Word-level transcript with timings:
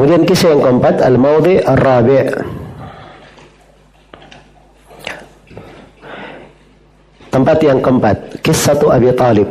Kemudian 0.00 0.24
kisah 0.24 0.56
yang 0.56 0.64
keempat 0.64 1.04
al-maudhi 1.04 1.60
ar-rabi' 1.60 2.32
Tempat 7.28 7.58
yang 7.60 7.84
keempat, 7.84 8.40
kisah 8.40 8.80
Abi 8.80 9.12
Talib. 9.12 9.44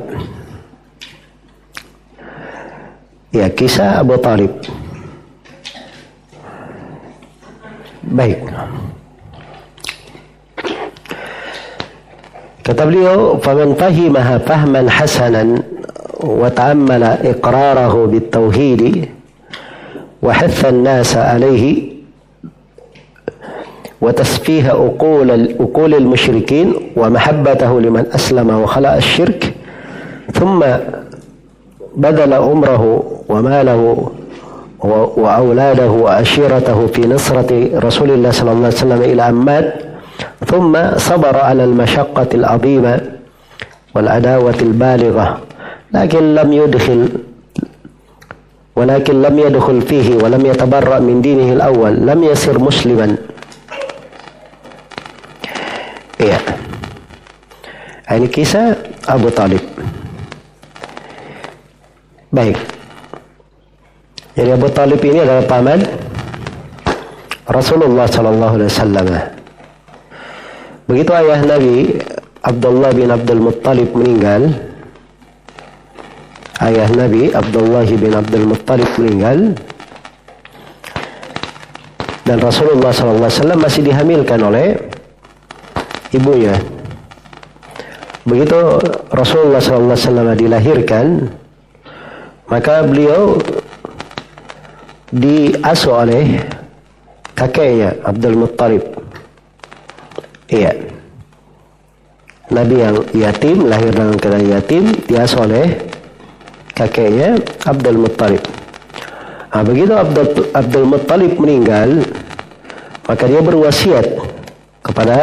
Ya, 3.30 3.46
kisah 3.54 4.02
Abu 4.02 4.18
Talib. 4.18 4.50
Baik. 8.10 8.42
Kata 12.66 12.82
beliau, 12.90 13.38
"Faman 13.38 13.78
fahimaha 13.78 14.42
fahman 14.42 14.90
hasanan 14.90 15.62
wa 16.18 16.50
ta'ammala 16.50 17.22
iqrarahu 17.22 18.10
hatha 20.24 20.68
an-nasa 20.68 21.24
alayhi 21.36 22.00
وتسفيه 24.02 24.72
أقول 24.72 25.32
أقول 25.60 25.94
المشركين 25.96 26.74
ومحبته 26.96 27.82
لمن 27.82 28.06
أسلم 28.16 28.50
وخلع 28.50 28.96
الشرك 28.98 29.54
ثم 30.34 30.64
بذل 31.96 32.34
عمره 32.34 33.04
وماله 33.30 34.12
وأولاده 35.18 35.90
وأشيرته 35.90 36.88
في 36.88 37.08
نصرة 37.08 37.70
رسول 37.80 38.12
الله 38.12 38.32
صلى 38.32 38.52
الله 38.52 38.66
عليه 38.66 38.76
وسلم 38.78 39.02
إلى 39.02 39.30
أن 39.30 39.34
مات 39.34 39.74
ثم 40.48 40.98
صبر 40.98 41.38
على 41.38 41.64
المشقة 41.64 42.28
العظيمة 42.34 43.02
والعداوة 43.96 44.56
البالغة 44.62 45.38
لكن 45.94 46.36
لم 46.36 46.54
يدخل 46.54 47.10
ولكن 48.79 49.23
لم 49.23 49.39
يدخل 49.39 49.83
فيه 49.83 50.19
ولم 50.19 50.47
يتبرأ 50.47 50.99
من 50.99 51.23
دينه 51.23 51.53
الأول 51.53 51.95
لم 51.95 52.25
يصير 52.25 52.59
مسلما 52.59 53.17
Iya. 56.15 56.41
Ini 58.15 58.31
kisah 58.31 58.79
Abu 59.11 59.29
Talib. 59.35 59.61
Baik. 62.33 62.57
Jadi 64.39 64.51
Abu 64.51 64.69
Talib 64.73 65.01
ini 65.05 65.21
adalah 65.21 65.45
paman 65.45 65.85
Rasulullah 67.45 68.09
Sallallahu 68.09 68.55
Alaihi 68.57 68.71
Wasallam. 68.73 69.07
Begitu 70.89 71.11
ayah 71.13 71.41
Nabi 71.45 71.77
Abdullah 72.45 72.91
bin 72.93 73.09
Abdul 73.09 73.41
Muttalib 73.41 73.89
meninggal, 73.93 74.43
ayah 76.60 76.90
Nabi 76.92 77.32
Abdullah 77.32 77.88
bin 77.88 78.12
Abdul 78.12 78.46
Muttalib 78.48 78.90
meninggal, 79.00 79.56
dan 82.28 82.38
Rasulullah 82.38 82.94
SAW 82.94 83.58
masih 83.58 83.82
dihamilkan 83.82 84.38
oleh 84.38 84.78
ibunya. 86.14 86.54
Begitu 88.28 88.60
Rasulullah 89.10 89.58
SAW 89.58 90.38
dilahirkan, 90.38 91.26
maka 92.46 92.86
beliau 92.86 93.42
diasuh 95.10 96.06
oleh 96.06 96.38
kakeknya 97.34 97.98
Abdul 98.06 98.46
Muttalib. 98.46 98.84
Iya. 100.54 100.78
Nabi 102.50 102.76
yang 102.82 102.98
yatim, 103.14 103.66
lahir 103.70 103.94
dalam 103.94 104.18
keadaan 104.18 104.50
yatim, 104.50 104.84
diasuh 105.06 105.46
oleh 105.46 105.89
kakeknya 106.80 107.36
Abdul 107.68 108.00
Muttalib. 108.00 108.40
Nah, 109.52 109.62
begitu 109.68 109.92
Abdul, 109.92 110.48
Abdul 110.56 110.86
Muttalib 110.88 111.34
meninggal, 111.36 112.08
maka 113.04 113.24
dia 113.28 113.44
berwasiat 113.44 114.08
kepada 114.80 115.18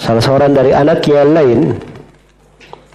salah 0.00 0.24
seorang 0.24 0.56
dari 0.56 0.72
anak 0.72 1.04
yang 1.04 1.36
lain 1.36 1.60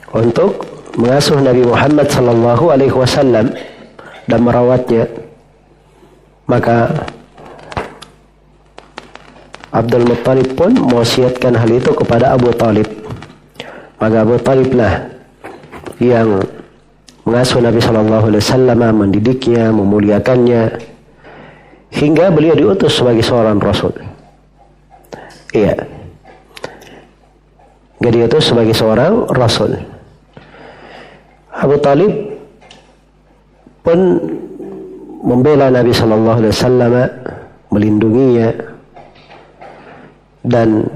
untuk 0.10 0.66
mengasuh 0.98 1.38
Nabi 1.38 1.62
Muhammad 1.70 2.10
sallallahu 2.10 2.66
alaihi 2.74 2.96
wasallam 2.98 3.54
dan 4.26 4.40
merawatnya. 4.42 5.06
Maka 6.50 7.06
Abdul 9.70 10.02
Muttalib 10.10 10.50
pun 10.58 10.74
mewasiatkan 10.74 11.54
hal 11.54 11.70
itu 11.70 11.94
kepada 11.94 12.34
Abu 12.34 12.50
Talib. 12.58 12.90
Maka 14.02 14.26
Abu 14.26 14.42
Taliblah 14.42 15.19
yang 16.00 16.40
mengasuh 17.28 17.62
Nabi 17.62 17.80
Shallallahu 17.84 18.26
Alaihi 18.32 18.42
Wasallam, 18.42 18.80
mendidiknya, 18.96 19.70
memuliakannya, 19.70 20.82
hingga 21.94 22.32
beliau 22.34 22.56
diutus 22.56 22.98
sebagai 22.98 23.22
seorang 23.22 23.60
Rasul. 23.60 23.94
Iya. 25.54 25.76
Dia 28.00 28.12
diutus 28.16 28.50
sebagai 28.50 28.74
seorang 28.74 29.28
Rasul. 29.30 29.76
Abu 31.52 31.76
Talib 31.84 32.40
pun 33.84 34.00
membela 35.20 35.68
Nabi 35.68 35.92
Shallallahu 35.92 36.40
Alaihi 36.40 36.56
Wasallam, 36.56 36.94
melindunginya, 37.70 38.50
dan 40.48 40.88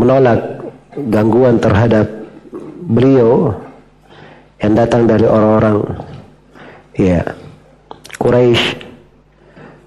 menolak 0.00 0.64
gangguan 1.12 1.60
terhadap 1.60 2.17
beliau 2.88 3.52
yang 4.58 4.72
datang 4.74 5.04
dari 5.04 5.28
orang-orang 5.28 5.84
ya 6.96 7.20
Quraisy 8.16 8.80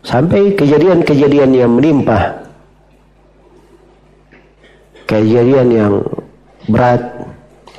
sampai 0.06 0.54
kejadian-kejadian 0.54 1.52
yang 1.52 1.72
menimpa 1.74 2.46
kejadian 5.10 5.68
yang 5.74 5.94
berat 6.70 7.02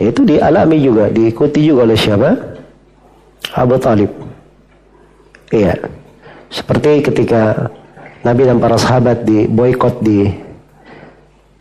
itu 0.03 0.27
dialami 0.27 0.77
juga 0.83 1.09
diikuti 1.09 1.71
juga 1.71 1.87
oleh 1.87 1.97
siapa? 1.97 2.31
Abu 3.54 3.77
Talib. 3.78 4.10
Iya 5.53 5.77
seperti 6.53 7.00
ketika 7.00 7.72
Nabi 8.22 8.44
dan 8.44 8.60
para 8.60 8.77
sahabat 8.77 9.25
di 9.25 9.49
boykot 9.49 10.04
di 10.04 10.28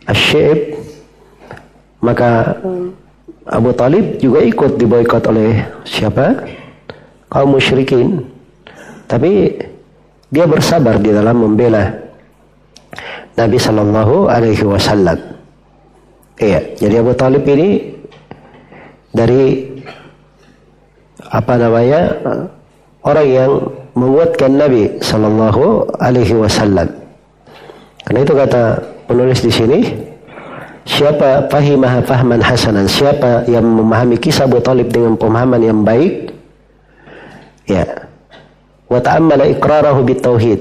Asyib 0.05 0.75
maka 2.03 2.59
Abu 3.49 3.73
Talib 3.73 4.21
juga 4.21 4.45
ikut 4.45 4.77
di 4.77 4.85
boykot 4.85 5.23
oleh 5.29 5.65
siapa? 5.85 6.45
kaum 7.31 7.55
musyrikin 7.55 8.27
tapi 9.07 9.55
dia 10.27 10.43
bersabar 10.43 10.99
di 10.99 11.15
dalam 11.15 11.47
membela 11.47 11.95
Nabi 13.39 13.55
Shallallahu 13.55 14.27
Alaihi 14.27 14.67
Wasallam. 14.67 15.19
Iya, 16.39 16.59
jadi 16.75 16.99
Abu 16.99 17.15
Talib 17.15 17.43
ini 17.47 17.95
dari 19.11 19.71
apa 21.31 21.53
namanya 21.55 22.01
orang 23.03 23.27
yang 23.27 23.51
menguatkan 23.95 24.51
Nabi 24.55 24.99
Shallallahu 24.99 25.95
Alaihi 25.99 26.35
Wasallam. 26.35 26.87
Karena 28.07 28.19
itu 28.23 28.33
kata 28.35 28.63
penulis 29.07 29.39
di 29.43 29.51
sini, 29.51 29.79
siapa 30.85 31.47
fahimah 31.49 32.01
fahman 32.05 32.41
hasanan, 32.41 32.89
siapa 32.89 33.45
yang 33.45 33.65
memahami 33.65 34.17
kisah 34.17 34.49
Abu 34.49 34.61
Talib 34.61 34.89
dengan 34.89 35.17
pemahaman 35.17 35.61
yang 35.61 35.81
baik, 35.85 36.33
ya, 37.69 37.85
wa 38.89 38.99
ta'ammala 38.99 39.45
iqrarahu 39.51 40.01
bitauhid. 40.05 40.59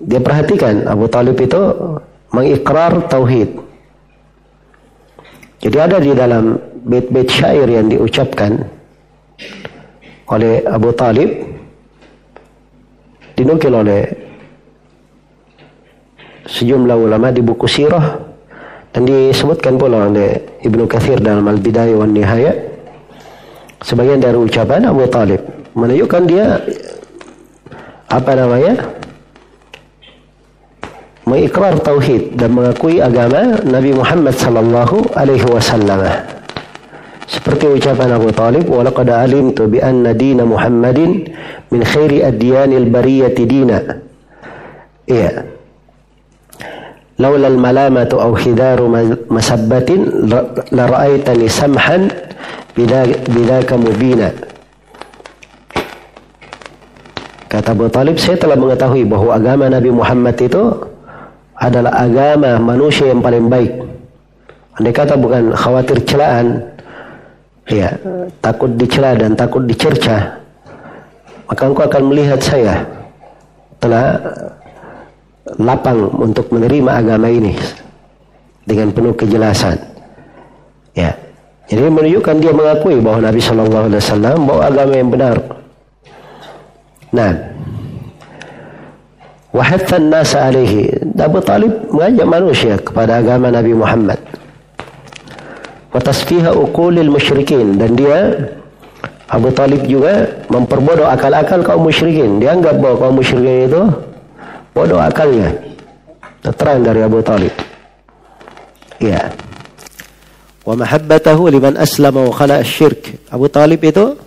Dia 0.00 0.20
perhatikan 0.20 0.88
Abu 0.88 1.08
Talib 1.12 1.36
itu 1.36 1.60
mengikrar 2.32 3.04
tauhid. 3.10 3.52
Jadi 5.60 5.76
ada 5.76 6.00
di 6.00 6.16
dalam 6.16 6.56
bait-bait 6.88 7.28
syair 7.28 7.68
yang 7.68 7.92
diucapkan 7.92 8.64
oleh 10.30 10.64
Abu 10.64 10.94
Talib 10.96 11.28
dinukil 13.36 13.72
oleh 13.76 14.08
sejumlah 16.48 16.96
ulama 16.96 17.28
di 17.28 17.44
buku 17.44 17.68
sirah 17.68 18.29
dan 18.90 19.06
disebutkan 19.06 19.78
pula 19.78 20.10
oleh 20.10 20.58
Ibnu 20.66 20.90
Katsir 20.90 21.22
dalam 21.22 21.46
Al-Bidayah 21.46 21.94
wan 21.94 22.10
Nihayah 22.10 22.54
sebagian 23.86 24.18
dari 24.18 24.34
ucapan 24.34 24.90
Abu 24.90 25.06
Talib 25.06 25.40
menunjukkan 25.78 26.22
dia 26.26 26.58
apa 28.10 28.32
namanya 28.34 28.74
mengikrar 31.22 31.78
tauhid 31.78 32.34
dan 32.34 32.50
mengakui 32.50 32.98
agama 32.98 33.62
Nabi 33.62 33.94
Muhammad 33.94 34.34
sallallahu 34.34 35.14
alaihi 35.14 35.46
wasallam. 35.46 36.02
Seperti 37.30 37.70
ucapan 37.70 38.18
Abu 38.18 38.34
Talib 38.34 38.66
walaqad 38.66 39.06
alimtu 39.06 39.70
bi 39.70 39.78
anna 39.78 40.10
dina 40.10 40.42
Muhammadin 40.42 41.30
min 41.70 41.80
khairi 41.86 42.26
adyanil 42.26 42.90
bariyati 42.90 43.46
dina. 43.46 43.78
Iya 45.06 45.59
laula 47.20 47.52
al 47.52 47.58
malamatu 47.60 48.16
aw 48.16 48.32
khidaru 48.32 48.88
masabbatin 49.28 50.24
la 50.72 50.84
ra'aitani 50.88 51.46
samhan 51.46 52.08
bidaka 52.72 53.76
mubina 53.76 54.32
Kata 57.50 57.74
Abu 57.74 57.90
Talib, 57.90 58.14
saya 58.14 58.38
telah 58.38 58.54
mengetahui 58.54 59.10
bahwa 59.10 59.34
agama 59.34 59.66
Nabi 59.66 59.90
Muhammad 59.90 60.38
itu 60.38 60.70
adalah 61.58 62.06
agama 62.06 62.62
manusia 62.62 63.10
yang 63.10 63.18
paling 63.18 63.50
baik. 63.50 63.74
Andai 64.78 64.94
kata 64.94 65.18
bukan 65.18 65.50
khawatir 65.58 65.98
celaan, 66.06 66.62
ya 67.66 67.90
takut 68.38 68.70
dicela 68.78 69.18
dan 69.18 69.34
takut 69.34 69.66
dicerca, 69.66 70.38
maka 71.50 71.62
engkau 71.66 71.90
akan 71.90 72.02
melihat 72.06 72.38
saya 72.38 72.86
telah 73.82 74.22
lapang 75.58 76.12
untuk 76.20 76.52
menerima 76.52 77.00
agama 77.00 77.28
ini 77.32 77.56
dengan 78.68 78.92
penuh 78.92 79.14
kejelasan. 79.16 79.76
Ya. 80.92 81.16
Jadi 81.70 81.86
menunjukkan 81.86 82.36
dia 82.42 82.50
mengakui 82.50 82.98
bahwa 82.98 83.30
Nabi 83.30 83.38
Shallallahu 83.38 83.84
Alaihi 83.86 84.02
Wasallam 84.02 84.38
bawa 84.42 84.62
agama 84.66 84.92
yang 84.98 85.10
benar. 85.10 85.36
Nah, 87.14 87.30
wahathan 89.54 90.10
nasa 90.10 90.50
alaihi. 90.50 90.90
Abu 91.14 91.38
Talib 91.42 91.70
mengajak 91.94 92.26
manusia 92.26 92.74
kepada 92.78 93.22
agama 93.22 93.54
Nabi 93.54 93.70
Muhammad. 93.74 94.18
Watasfiha 95.90 96.54
ukulil 96.54 97.10
musyrikin 97.10 97.78
dan 97.78 97.98
dia 97.98 98.50
Abu 99.30 99.54
Talib 99.54 99.86
juga 99.86 100.42
memperbodoh 100.50 101.06
akal-akal 101.06 101.62
kaum 101.62 101.86
musyrikin. 101.86 102.42
Dia 102.42 102.58
anggap 102.58 102.82
bahwa 102.82 102.98
kaum 102.98 103.14
musyrikin 103.14 103.70
itu 103.70 103.82
bodoh 104.71 104.99
akalnya. 104.99 105.53
Terang 106.45 106.85
dari 106.85 107.01
Abu 107.01 107.19
Talib. 107.25 107.53
Ya 109.01 109.33
wa 110.65 110.73
mahabbatahu 110.73 111.47
liman 111.53 111.77
aslama 111.77 112.25
wa 112.25 112.33
khala 112.33 112.65
syirk. 112.65 113.29
Abu 113.29 113.45
Talib 113.47 113.79
itu 113.85 114.17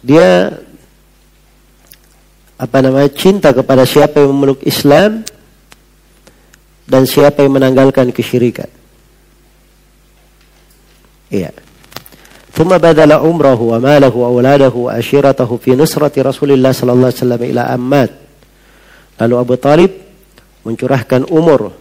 dia 0.00 0.56
apa 2.56 2.78
namanya 2.80 3.12
cinta 3.12 3.52
kepada 3.52 3.84
siapa 3.84 4.24
yang 4.24 4.32
memeluk 4.32 4.64
Islam 4.64 5.20
dan 6.88 7.04
siapa 7.04 7.44
yang 7.44 7.60
menanggalkan 7.60 8.10
kesyirikan. 8.10 8.72
Iya. 11.28 11.52
ثم 12.56 12.72
بذل 12.72 13.12
عمره 13.12 13.60
وماله 13.60 14.14
وأولاده 14.16 14.72
وأشيرته 14.72 15.50
في 15.60 15.76
نصرة 15.76 16.16
رسول 16.16 16.56
الله 16.56 16.72
صلى 16.72 16.88
الله 16.88 17.08
عليه 17.12 17.20
وسلم 17.20 17.42
إلى 17.52 17.60
أمات. 17.60 18.12
Lalu 19.20 19.34
Abu 19.40 19.54
Talib 19.56 19.90
mencurahkan 20.66 21.24
umur, 21.32 21.72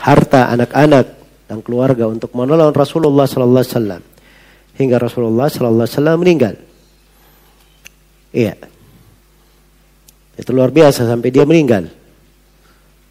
harta, 0.00 0.48
anak-anak, 0.48 1.06
dan 1.50 1.60
keluarga 1.60 2.08
untuk 2.08 2.32
menolong 2.32 2.72
Rasulullah 2.72 3.28
sallallahu 3.28 3.60
alaihi 3.60 3.76
wasallam 3.76 4.02
hingga 4.80 4.96
Rasulullah 4.96 5.48
sallallahu 5.52 5.84
alaihi 5.84 5.96
wasallam 5.98 6.16
meninggal. 6.16 6.54
Iya. 8.32 8.54
Itu 10.32 10.50
luar 10.56 10.72
biasa 10.72 11.04
sampai 11.04 11.28
dia 11.28 11.44
meninggal. 11.44 11.92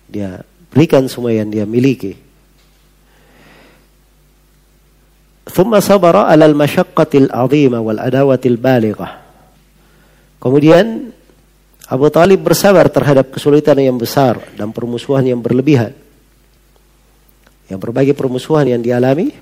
Dia 0.10 0.42
berikan 0.74 1.06
semua 1.06 1.32
yang 1.38 1.54
dia 1.54 1.70
miliki. 1.70 2.32
ثم 5.52 5.74
صبر 5.80 6.16
على 6.16 6.46
المشقة 6.48 7.12
العظيمة 7.28 7.80
والعداوة 7.84 8.44
البالغة. 8.46 9.10
Kemudian 10.40 11.12
Abu 11.87 12.11
Talib 12.11 12.43
bersabar 12.43 12.91
terhadap 12.91 13.31
kesulitan 13.31 13.79
yang 13.79 13.95
besar 13.95 14.43
dan 14.59 14.75
permusuhan 14.75 15.23
yang 15.23 15.39
berlebihan 15.39 15.95
yang 17.67 17.83
berbagai 17.83 18.15
permusuhan 18.15 18.67
yang 18.67 18.83
dialami, 18.83 19.35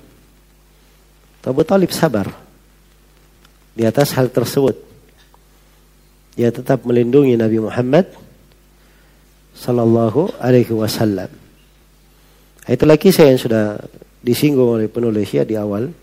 Abu 1.45 1.61
Talib 1.61 1.93
sabar 1.93 2.25
di 3.77 3.85
atas 3.85 4.17
hal 4.17 4.33
tersebut. 4.33 4.73
Dia 6.33 6.49
tetap 6.49 6.81
melindungi 6.89 7.37
Nabi 7.37 7.61
Muhammad 7.61 8.09
sallallahu 9.53 10.41
alaihi 10.41 10.73
wasallam. 10.73 11.29
Itu 12.65 12.89
lagi 12.89 13.13
saya 13.13 13.29
yang 13.29 13.37
sudah 13.37 13.77
disinggung 14.25 14.81
oleh 14.81 14.89
penulis 14.89 15.29
ya 15.29 15.45
di 15.45 15.53
awal. 15.53 15.93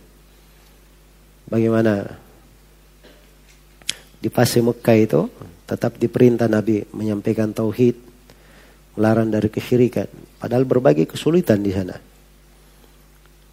Bagaimana 1.51 2.07
di 4.23 4.31
fase 4.31 4.63
Mekah 4.63 4.97
itu 4.97 5.21
tetap 5.67 5.97
diperintah 5.97 6.51
Nabi 6.51 6.85
menyampaikan 6.93 7.55
tauhid, 7.55 7.97
melarang 8.99 9.31
dari 9.33 9.49
kesyirikan. 9.49 10.09
Padahal 10.39 10.67
berbagai 10.67 11.09
kesulitan 11.09 11.63
di 11.63 11.73
sana. 11.73 11.97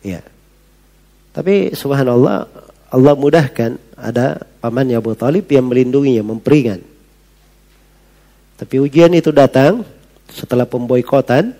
Ya. 0.01 0.23
Tapi 1.29 1.77
subhanallah 1.77 2.49
Allah 2.89 3.13
mudahkan 3.13 3.77
ada 3.93 4.41
pamannya 4.59 4.97
Abu 4.97 5.13
Talib 5.13 5.45
yang 5.47 5.69
melindunginya, 5.69 6.25
memperingan. 6.25 6.81
Tapi 8.57 8.75
ujian 8.81 9.13
itu 9.15 9.29
datang 9.29 9.85
setelah 10.27 10.65
pemboikotan. 10.65 11.53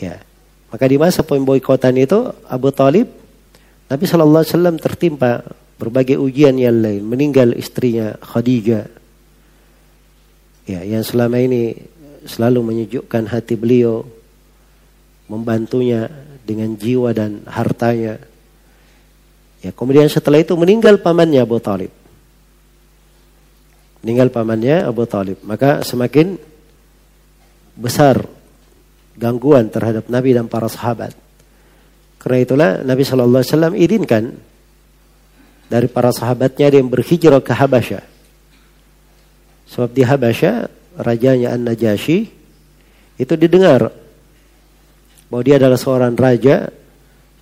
Ya. 0.00 0.18
Maka 0.72 0.84
di 0.90 0.98
masa 0.98 1.22
pemboikotan 1.22 1.94
itu 2.00 2.34
Abu 2.50 2.74
Talib 2.74 3.06
Nabi 3.84 4.04
Shallallahu 4.08 4.42
Alaihi 4.42 4.54
Wasallam 4.56 4.76
tertimpa 4.80 5.44
berbagai 5.76 6.16
ujian 6.16 6.56
yang 6.56 6.80
lain, 6.80 7.04
meninggal 7.04 7.52
istrinya 7.52 8.16
Khadijah. 8.16 8.88
Ya, 10.64 10.80
yang 10.80 11.04
selama 11.04 11.36
ini 11.40 11.76
selalu 12.24 12.60
menyejukkan 12.64 13.28
hati 13.28 13.54
beliau, 13.56 14.08
membantunya 15.28 16.08
dengan 16.44 16.72
jiwa 16.76 17.12
dan 17.12 17.44
hartanya. 17.44 18.20
Ya, 19.60 19.72
kemudian 19.72 20.08
setelah 20.08 20.40
itu 20.40 20.56
meninggal 20.56 21.00
pamannya 21.00 21.40
Abu 21.40 21.60
Talib. 21.60 21.92
Meninggal 24.04 24.28
pamannya 24.28 24.84
Abu 24.84 25.04
Talib. 25.08 25.40
Maka 25.44 25.80
semakin 25.80 26.36
besar 27.76 28.24
gangguan 29.16 29.68
terhadap 29.72 30.08
Nabi 30.12 30.36
dan 30.36 30.48
para 30.48 30.68
sahabat. 30.68 31.16
Karena 32.20 32.38
itulah 32.40 32.70
Nabi 32.80 33.02
Shallallahu 33.04 33.40
Alaihi 33.40 33.52
Wasallam 33.52 33.74
izinkan 33.76 34.24
dari 35.68 35.88
para 35.88 36.12
sahabatnya 36.12 36.72
yang 36.72 36.88
berhijrah 36.88 37.40
ke 37.40 37.52
Habasyah. 37.52 38.13
Sebab 39.74 39.90
di 39.90 40.06
Habasyah 40.06 40.70
rajanya 41.02 41.50
An 41.58 41.66
Najasyi 41.66 42.30
itu 43.18 43.34
didengar 43.34 43.90
bahwa 45.26 45.42
dia 45.42 45.58
adalah 45.58 45.74
seorang 45.74 46.14
raja, 46.14 46.70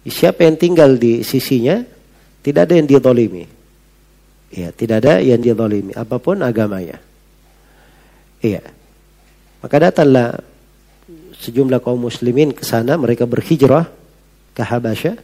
siapa 0.08 0.48
yang 0.48 0.56
tinggal 0.56 0.96
di 0.96 1.20
sisinya 1.20 1.84
tidak 2.40 2.72
ada 2.72 2.80
yang 2.80 2.88
dia 2.88 3.04
dolimi. 3.04 3.44
Ya, 4.48 4.72
tidak 4.72 5.04
ada 5.04 5.20
yang 5.20 5.44
dia 5.44 5.52
dolimi, 5.52 5.92
apa 5.92 6.16
pun 6.16 6.40
agamanya. 6.40 6.96
Iya. 8.40 8.64
Maka 9.60 9.92
datanglah 9.92 10.40
sejumlah 11.36 11.84
kaum 11.84 12.00
muslimin 12.00 12.56
ke 12.56 12.64
sana, 12.64 12.96
mereka 12.96 13.28
berhijrah 13.28 13.92
ke 14.56 14.62
Habasyah. 14.64 15.20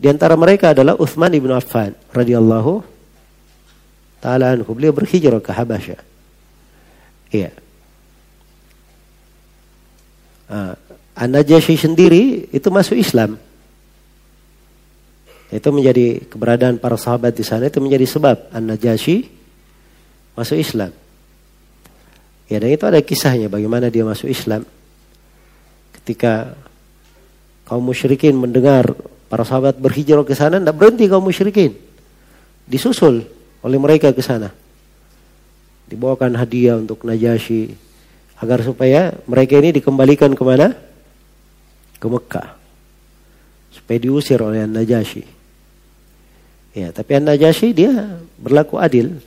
Di 0.00 0.06
antara 0.08 0.32
mereka 0.36 0.72
adalah 0.72 0.96
Uthman 0.96 1.32
ibn 1.36 1.52
Affan 1.52 1.92
radhiyallahu 2.12 2.95
taala 4.26 4.58
anhu. 4.58 4.74
Beliau 4.74 4.90
berhijrah 4.90 5.38
ke 5.38 5.54
Habasyah. 5.54 6.02
Iya. 7.30 7.50
Ah, 10.50 10.74
An-Najasyi 11.14 11.78
sendiri 11.78 12.50
itu 12.50 12.68
masuk 12.74 12.98
Islam. 12.98 13.38
Itu 15.46 15.70
menjadi 15.70 16.26
keberadaan 16.26 16.82
para 16.82 16.98
sahabat 16.98 17.38
di 17.38 17.46
sana 17.46 17.70
itu 17.70 17.78
menjadi 17.78 18.02
sebab 18.02 18.50
An-Najasyi 18.50 19.30
masuk 20.34 20.58
Islam. 20.58 20.90
Ya 22.46 22.58
dan 22.62 22.70
itu 22.70 22.84
ada 22.86 22.98
kisahnya 23.02 23.46
bagaimana 23.46 23.90
dia 23.90 24.02
masuk 24.02 24.26
Islam. 24.26 24.66
Ketika 25.94 26.54
kaum 27.66 27.82
musyrikin 27.82 28.38
mendengar 28.38 28.94
para 29.26 29.42
sahabat 29.42 29.78
berhijrah 29.82 30.22
ke 30.22 30.34
sana, 30.38 30.62
tidak 30.62 30.78
berhenti 30.78 31.10
kaum 31.10 31.26
musyrikin. 31.26 31.74
Disusul 32.66 33.35
oleh 33.66 33.78
mereka 33.82 34.14
ke 34.14 34.22
sana. 34.22 34.54
Dibawakan 35.90 36.38
hadiah 36.38 36.78
untuk 36.78 37.02
Najasyi 37.02 37.74
agar 38.38 38.62
supaya 38.62 39.18
mereka 39.26 39.58
ini 39.58 39.74
dikembalikan 39.74 40.30
ke 40.38 40.44
mana? 40.46 40.86
ke 41.96 42.06
Mekah 42.06 42.48
supaya 43.72 43.98
diusir 44.00 44.40
oleh 44.40 44.64
An-Najasyi. 44.64 45.24
Ya, 46.76 46.92
tapi 46.92 47.10
An-Najasyi 47.16 47.72
dia 47.72 47.92
berlaku 48.36 48.76
adil. 48.80 49.20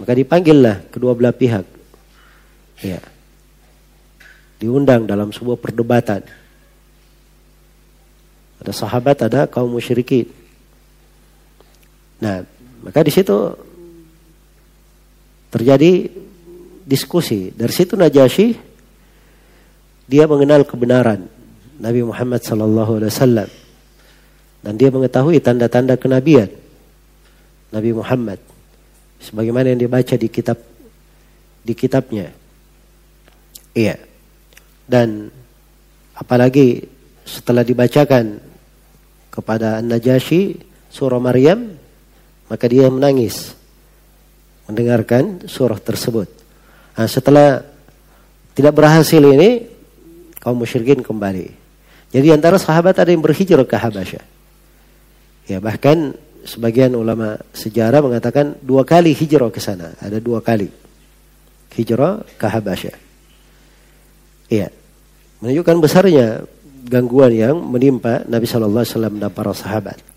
Maka 0.00 0.12
dipanggillah 0.16 0.88
kedua 0.88 1.12
belah 1.12 1.36
pihak. 1.36 1.64
Ya. 2.80 3.00
Diundang 4.60 5.04
dalam 5.04 5.32
sebuah 5.32 5.56
perdebatan. 5.60 6.24
Ada 8.60 8.72
sahabat, 8.76 9.24
ada 9.24 9.48
kaum 9.48 9.72
musyrikin. 9.72 10.28
Nah, 12.20 12.44
maka 12.80 13.04
di 13.04 13.12
situ 13.12 13.36
terjadi 15.50 16.08
diskusi. 16.86 17.52
Dari 17.52 17.72
situ 17.72 17.94
Najasyi 17.98 18.48
dia 20.10 20.26
mengenal 20.26 20.66
kebenaran 20.66 21.26
Nabi 21.78 22.02
Muhammad 22.02 22.42
sallallahu 22.42 22.98
alaihi 22.98 23.12
wasallam 23.14 23.48
dan 24.60 24.72
dia 24.76 24.92
mengetahui 24.92 25.40
tanda-tanda 25.40 25.96
kenabian 25.96 26.50
Nabi 27.72 27.90
Muhammad 27.94 28.42
sebagaimana 29.22 29.72
yang 29.72 29.80
dibaca 29.80 30.14
di 30.18 30.28
kitab 30.28 30.58
di 31.64 31.72
kitabnya. 31.72 32.32
Iya. 33.72 33.96
Dan 34.90 35.30
apalagi 36.18 36.84
setelah 37.22 37.62
dibacakan 37.62 38.42
kepada 39.30 39.78
An-Najasyi 39.78 40.58
surah 40.90 41.22
Maryam, 41.22 41.79
maka 42.50 42.66
dia 42.66 42.90
menangis 42.90 43.54
mendengarkan 44.66 45.46
surah 45.46 45.78
tersebut. 45.78 46.26
Nah, 46.98 47.06
setelah 47.06 47.62
tidak 48.52 48.74
berhasil 48.74 49.22
ini, 49.22 49.70
kaum 50.42 50.58
musyrikin 50.58 51.00
kembali. 51.00 51.48
Jadi 52.10 52.28
antara 52.34 52.58
sahabat 52.58 52.98
ada 52.98 53.14
yang 53.14 53.22
berhijrah 53.22 53.62
ke 53.62 53.78
Habasyah. 53.78 54.24
Ya 55.46 55.58
bahkan 55.62 56.18
sebagian 56.42 56.94
ulama 56.98 57.38
sejarah 57.54 58.02
mengatakan 58.02 58.58
dua 58.62 58.82
kali 58.82 59.14
hijrah 59.14 59.50
ke 59.54 59.62
sana. 59.62 59.94
Ada 60.02 60.18
dua 60.18 60.42
kali 60.42 60.66
hijrah 61.78 62.26
ke 62.34 62.46
Habasyah. 62.50 62.96
Iya. 64.50 64.68
Menunjukkan 65.40 65.76
besarnya 65.78 66.42
gangguan 66.84 67.30
yang 67.30 67.56
menimpa 67.62 68.26
Nabi 68.26 68.44
Shallallahu 68.50 68.82
Alaihi 68.82 68.94
Wasallam 68.98 69.14
dan 69.22 69.30
para 69.30 69.54
sahabat. 69.54 70.09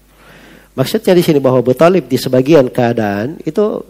Maksudnya 0.74 1.14
di 1.14 1.22
sini 1.22 1.38
bahwa 1.38 1.62
Abu 1.62 1.74
di 2.10 2.18
sebagian 2.18 2.74
keadaan 2.74 3.38
itu 3.46 3.82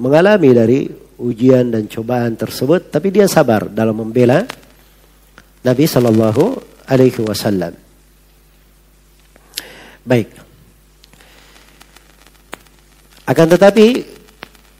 mengalami 0.00 0.50
dari 0.56 0.80
ujian 1.20 1.68
dan 1.68 1.84
cobaan 1.84 2.32
tersebut, 2.32 2.88
tapi 2.88 3.12
dia 3.12 3.28
sabar 3.28 3.68
dalam 3.68 3.92
membela 3.92 4.48
Nabi 5.60 5.84
Shallallahu 5.84 6.44
Alaihi 6.88 7.20
Wasallam. 7.20 7.76
Baik. 10.00 10.32
Akan 13.28 13.46
tetapi 13.46 13.86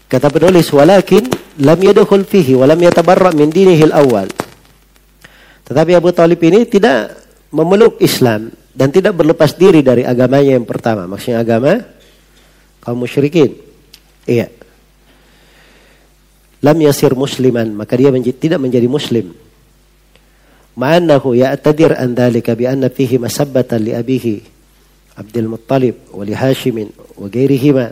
kata 0.09 0.33
penulis 0.33 0.73
walakin 0.73 1.29
lam 1.61 1.77
yadkhul 1.77 2.25
fihi 2.25 2.57
wa 2.57 2.65
lam 2.65 2.81
yatabarra 2.81 3.37
min 3.37 3.53
dinihi 3.53 3.93
al-awwal. 3.93 4.27
Tetapi 5.69 5.93
Abu 5.93 6.11
Talib 6.17 6.41
ini 6.41 6.65
tidak 6.67 7.15
memeluk 7.53 8.01
Islam 8.03 8.51
dan 8.81 8.89
tidak 8.89 9.13
berlepas 9.13 9.61
diri 9.61 9.85
dari 9.85 10.09
agamanya 10.09 10.57
yang 10.57 10.65
pertama. 10.65 11.05
Maksudnya 11.05 11.45
agama 11.45 11.85
kaum 12.81 13.05
musyrikin. 13.05 13.53
Iya. 14.25 14.49
Lam 16.65 16.81
yasir 16.81 17.13
musliman, 17.13 17.69
maka 17.77 17.93
dia 18.01 18.09
menjadi, 18.09 18.41
tidak 18.41 18.57
menjadi 18.65 18.89
muslim. 18.89 19.37
Ma'annahu 20.81 21.37
ya'tadir 21.37 21.93
an 21.93 22.17
dhalika 22.17 22.57
bi 22.57 22.65
anna 22.65 22.89
fihi 22.89 23.21
masabbatan 23.21 23.85
li 23.85 23.93
abihi 23.93 24.41
Abdul 25.21 25.53
Muttalib 25.53 26.17
wa 26.17 26.25
li 26.25 26.33
Hashim 26.33 26.81
wa 27.21 27.29
ghairihima 27.29 27.85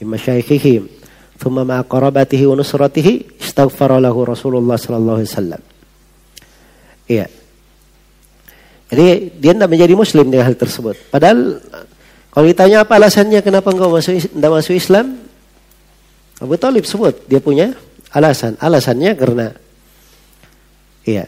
min 0.00 0.06
masyayikhihim 0.08 0.88
thumma 1.36 1.68
ma'a 1.68 1.84
qarabatihi 1.84 2.48
wa 2.48 2.56
nusratihi 2.56 3.44
istaghfara 3.44 4.00
lahu 4.00 4.24
Rasulullah 4.24 4.80
sallallahu 4.80 5.20
alaihi 5.20 5.32
wasallam. 5.36 5.62
Iya. 7.12 7.43
Jadi 8.94 9.34
dia 9.42 9.52
tidak 9.58 9.66
menjadi 9.66 9.94
muslim 9.98 10.30
dengan 10.30 10.46
hal 10.46 10.54
tersebut. 10.54 10.94
Padahal 11.10 11.58
kalau 12.30 12.46
ditanya 12.46 12.86
apa 12.86 12.94
alasannya 12.94 13.42
kenapa 13.42 13.74
engkau 13.74 13.90
masuk 13.90 14.22
tidak 14.22 14.50
masuk 14.54 14.78
Islam? 14.78 15.18
Abu 16.38 16.54
Talib 16.54 16.86
sebut 16.86 17.26
dia 17.26 17.42
punya 17.42 17.74
alasan. 18.14 18.54
Alasannya 18.62 19.18
karena 19.18 19.50
iya. 21.02 21.26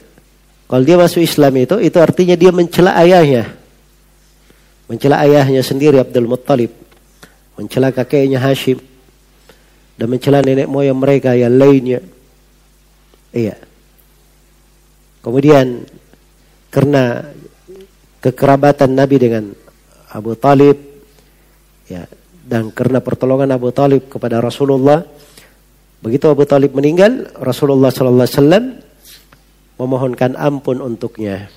Kalau 0.71 0.83
dia 0.87 0.95
masuk 0.95 1.27
Islam 1.27 1.59
itu 1.59 1.75
itu 1.83 1.99
artinya 1.99 2.39
dia 2.39 2.55
mencela 2.55 2.95
ayahnya. 3.03 3.51
Mencela 4.87 5.19
ayahnya 5.27 5.67
sendiri 5.67 5.99
Abdul 5.99 6.31
Muttalib. 6.31 6.71
Mencela 7.59 7.91
kakeknya 7.91 8.39
Hashim. 8.39 8.79
Dan 9.99 10.07
mencela 10.07 10.39
nenek 10.39 10.71
moyang 10.71 11.03
mereka 11.03 11.35
yang 11.35 11.59
lainnya. 11.59 11.99
Iya. 13.35 13.59
Kemudian 15.27 15.83
karena 16.71 17.27
kekerabatan 18.27 18.91
Nabi 18.91 19.17
dengan 19.23 19.45
Abu 20.11 20.35
Talib 20.35 20.75
ya 21.87 22.03
dan 22.47 22.75
karena 22.75 22.99
pertolongan 22.99 23.55
Abu 23.55 23.71
Talib 23.71 24.11
kepada 24.11 24.43
Rasulullah 24.43 25.07
begitu 26.03 26.27
Abu 26.27 26.43
Talib 26.43 26.75
meninggal 26.75 27.31
Rasulullah 27.39 27.95
sallallahu 27.95 28.27
alaihi 28.27 28.39
wasallam 28.39 28.65
memohonkan 29.77 30.35
ampun 30.35 30.81
untuknya. 30.81 31.53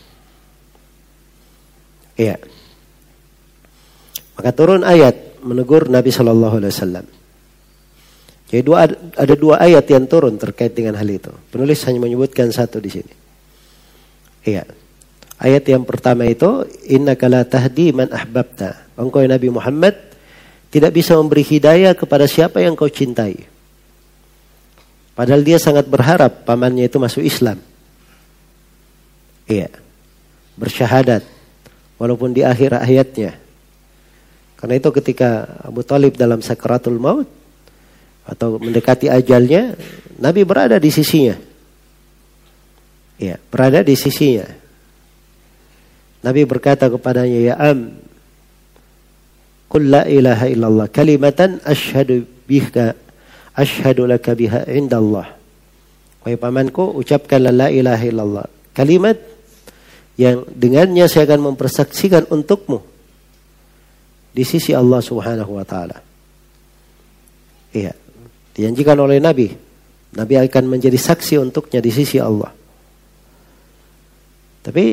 Iya. 2.19 2.35
Maka 4.35 4.51
turun 4.51 4.83
ayat 4.83 5.39
menegur 5.39 5.87
Nabi 5.87 6.11
sallallahu 6.11 6.59
alaihi 6.59 6.73
wasallam. 6.75 7.05
Jadi 8.49 8.61
dua, 8.65 8.89
ada 9.15 9.35
dua 9.39 9.55
ayat 9.61 9.85
yang 9.87 10.09
turun 10.09 10.35
terkait 10.35 10.73
dengan 10.75 10.97
hal 10.99 11.07
itu. 11.07 11.31
Penulis 11.53 11.79
hanya 11.87 12.01
menyebutkan 12.03 12.51
satu 12.51 12.81
di 12.81 12.91
sini. 12.91 13.13
Iya. 14.43 14.67
Ayat 15.39 15.63
yang 15.71 15.87
pertama 15.87 16.27
itu 16.27 16.67
inna 16.83 17.15
la 17.15 17.47
tahdi 17.47 17.95
man 17.95 18.11
ahbabta. 18.11 18.91
Engkau 18.99 19.23
Nabi 19.23 19.47
Muhammad 19.47 19.95
tidak 20.67 20.91
bisa 20.91 21.15
memberi 21.15 21.47
hidayah 21.47 21.95
kepada 21.95 22.27
siapa 22.27 22.59
yang 22.59 22.75
kau 22.75 22.91
cintai. 22.91 23.47
Padahal 25.15 25.39
dia 25.43 25.55
sangat 25.55 25.87
berharap 25.87 26.43
pamannya 26.43 26.91
itu 26.91 26.99
masuk 26.99 27.23
Islam. 27.23 27.59
Iya. 29.47 29.71
Bersyahadat 30.59 31.23
walaupun 31.95 32.35
di 32.35 32.43
akhir 32.43 32.75
ayatnya. 32.75 33.39
Karena 34.59 34.75
itu 34.75 34.91
ketika 34.91 35.47
Abu 35.63 35.87
Talib 35.87 36.19
dalam 36.19 36.43
sakaratul 36.43 36.99
maut 36.99 37.27
atau 38.27 38.59
mendekati 38.59 39.07
ajalnya, 39.07 39.75
Nabi 40.19 40.43
berada 40.43 40.75
di 40.75 40.91
sisinya. 40.91 41.39
Ya, 43.15 43.39
berada 43.51 43.79
di 43.83 43.95
sisinya. 43.95 44.47
Nabi 46.19 46.43
berkata 46.43 46.91
kepadanya, 46.91 47.39
"Ya 47.39 47.55
am, 47.55 47.95
qul 49.71 49.87
la 49.87 50.03
ilaha 50.03 50.45
illallah 50.51 50.87
kalimatan 50.91 51.63
asyhadu 51.63 52.27
bika 52.43 52.95
asyhadu 53.55 54.03
laka 54.03 54.35
biha 54.35 54.67
indallah." 54.67 55.39
Wahai 56.19 56.35
pamanku, 56.35 56.99
ucapkanlah 56.99 57.55
la 57.55 57.67
ilaha 57.71 58.03
illallah. 58.03 58.45
Kalimat 58.75 59.15
yang 60.19 60.43
dengannya 60.51 61.07
saya 61.07 61.23
akan 61.23 61.55
mempersaksikan 61.55 62.27
untukmu 62.27 62.83
di 64.35 64.43
sisi 64.43 64.75
Allah 64.75 64.99
Subhanahu 64.99 65.55
wa 65.55 65.63
taala. 65.63 65.97
Iya, 67.71 67.95
dijanjikan 68.51 68.99
oleh 68.99 69.23
Nabi. 69.23 69.47
Nabi 70.09 70.33
akan 70.41 70.63
menjadi 70.67 70.97
saksi 70.99 71.39
untuknya 71.39 71.79
di 71.79 71.91
sisi 71.93 72.19
Allah. 72.19 72.51
Tapi 74.59 74.85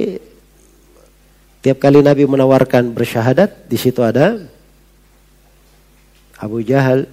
tiap 1.67 1.83
kali 1.83 1.99
Nabi 1.99 2.31
menawarkan 2.31 2.95
bersyahadat, 2.95 3.67
di 3.67 3.75
situ 3.75 3.99
ada 3.99 4.39
Abu 6.39 6.63
Jahal 6.63 7.11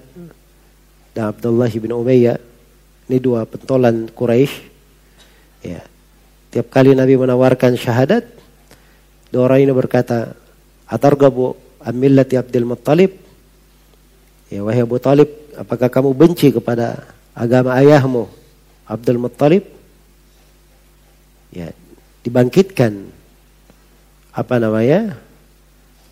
dan 1.17 1.33
Abdullah 1.33 1.73
bin 1.73 1.89
Umayyah. 1.89 2.37
Ini 3.09 3.17
dua 3.17 3.49
pentolan 3.49 4.13
Quraisy. 4.13 4.53
Ya. 5.65 5.81
Tiap 6.53 6.69
kali 6.69 6.93
Nabi 6.93 7.17
menawarkan 7.17 7.73
syahadat, 7.73 8.29
dua 9.33 9.49
orang 9.49 9.65
ini 9.65 9.73
berkata, 9.73 10.37
"Atargabu 10.85 11.57
amillati 11.81 12.37
Abdul 12.37 12.69
Muttalib?" 12.69 13.09
Ya, 14.53 14.61
wahai 14.61 14.85
Abu 14.85 15.01
Talib, 15.01 15.33
apakah 15.57 15.89
kamu 15.89 16.13
benci 16.13 16.53
kepada 16.53 17.01
agama 17.33 17.73
ayahmu 17.73 18.29
Abdul 18.85 19.17
Muttalib? 19.17 19.65
Ya, 21.49 21.73
dibangkitkan 22.21 23.09
apa 24.33 24.55
namanya? 24.57 25.15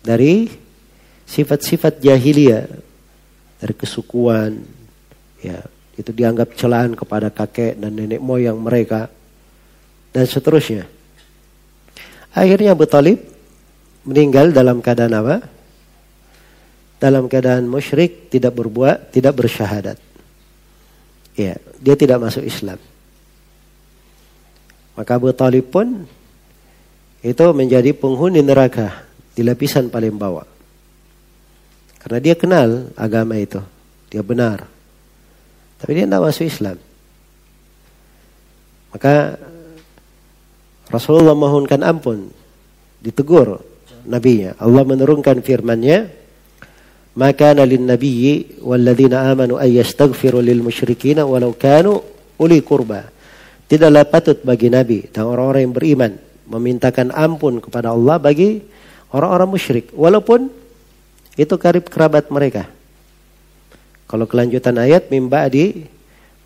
Dari 0.02 0.46
sifat-sifat 1.26 2.02
jahiliyah 2.02 2.66
dari 3.62 3.74
kesukuan 3.78 4.58
ya 5.38 5.62
itu 5.94 6.10
dianggap 6.10 6.58
celaan 6.58 6.98
kepada 6.98 7.30
kakek 7.30 7.78
dan 7.78 7.94
nenek 7.94 8.18
moyang 8.18 8.58
mereka 8.58 9.06
dan 10.10 10.26
seterusnya. 10.26 10.90
Akhirnya 12.34 12.74
Abu 12.74 12.88
Talib 12.90 13.22
meninggal 14.02 14.50
dalam 14.50 14.82
keadaan 14.82 15.14
apa? 15.14 15.36
Dalam 16.98 17.30
keadaan 17.30 17.70
musyrik 17.70 18.30
tidak 18.30 18.58
berbuat 18.58 19.14
tidak 19.14 19.38
bersyahadat. 19.38 19.98
Ya 21.38 21.54
dia 21.78 21.94
tidak 21.94 22.18
masuk 22.18 22.42
Islam. 22.42 22.78
Maka 24.98 25.10
Abu 25.16 25.30
Talib 25.32 25.70
pun 25.70 26.04
itu 27.22 27.46
menjadi 27.54 27.94
penghuni 27.94 28.42
neraka 28.42 29.06
di 29.30 29.46
lapisan 29.46 29.86
paling 29.88 30.18
bawah. 30.18 30.42
Karena 32.02 32.18
dia 32.18 32.34
kenal 32.34 32.90
agama 32.98 33.38
itu. 33.38 33.62
Dia 34.10 34.26
benar. 34.26 34.66
Tapi 35.78 35.90
dia 35.94 36.04
tidak 36.04 36.22
masuk 36.26 36.44
Islam. 36.50 36.76
Maka 38.90 39.38
Rasulullah 40.90 41.38
mohonkan 41.38 41.86
ampun. 41.86 42.26
Ditegur 42.98 43.62
nabinya. 44.02 44.58
Allah 44.58 44.82
menurunkan 44.82 45.40
firmannya. 45.40 46.20
maka 47.12 47.52
nalin 47.52 47.92
nabiyyi 47.92 48.64
walladzina 48.64 49.28
amanu 49.28 49.60
ay 49.60 49.76
yastaghfiru 49.76 50.40
lil 50.40 50.64
musyrikin 50.64 51.20
walau 51.22 51.52
kanu 51.52 52.00
uli 52.40 52.64
kurba. 52.64 53.04
Tidaklah 53.68 54.08
patut 54.08 54.40
bagi 54.40 54.72
nabi 54.72 55.12
dan 55.12 55.28
orang-orang 55.28 55.60
yang 55.68 55.76
beriman 55.76 56.12
memintakan 56.52 57.08
ampun 57.16 57.64
kepada 57.64 57.96
Allah 57.96 58.20
bagi 58.20 58.60
orang-orang 59.08 59.56
musyrik 59.56 59.88
walaupun 59.96 60.52
itu 61.40 61.54
karib 61.56 61.88
kerabat 61.88 62.28
mereka. 62.28 62.68
Kalau 64.04 64.28
kelanjutan 64.28 64.76
ayat 64.76 65.08
mimba 65.08 65.48
di 65.48 65.88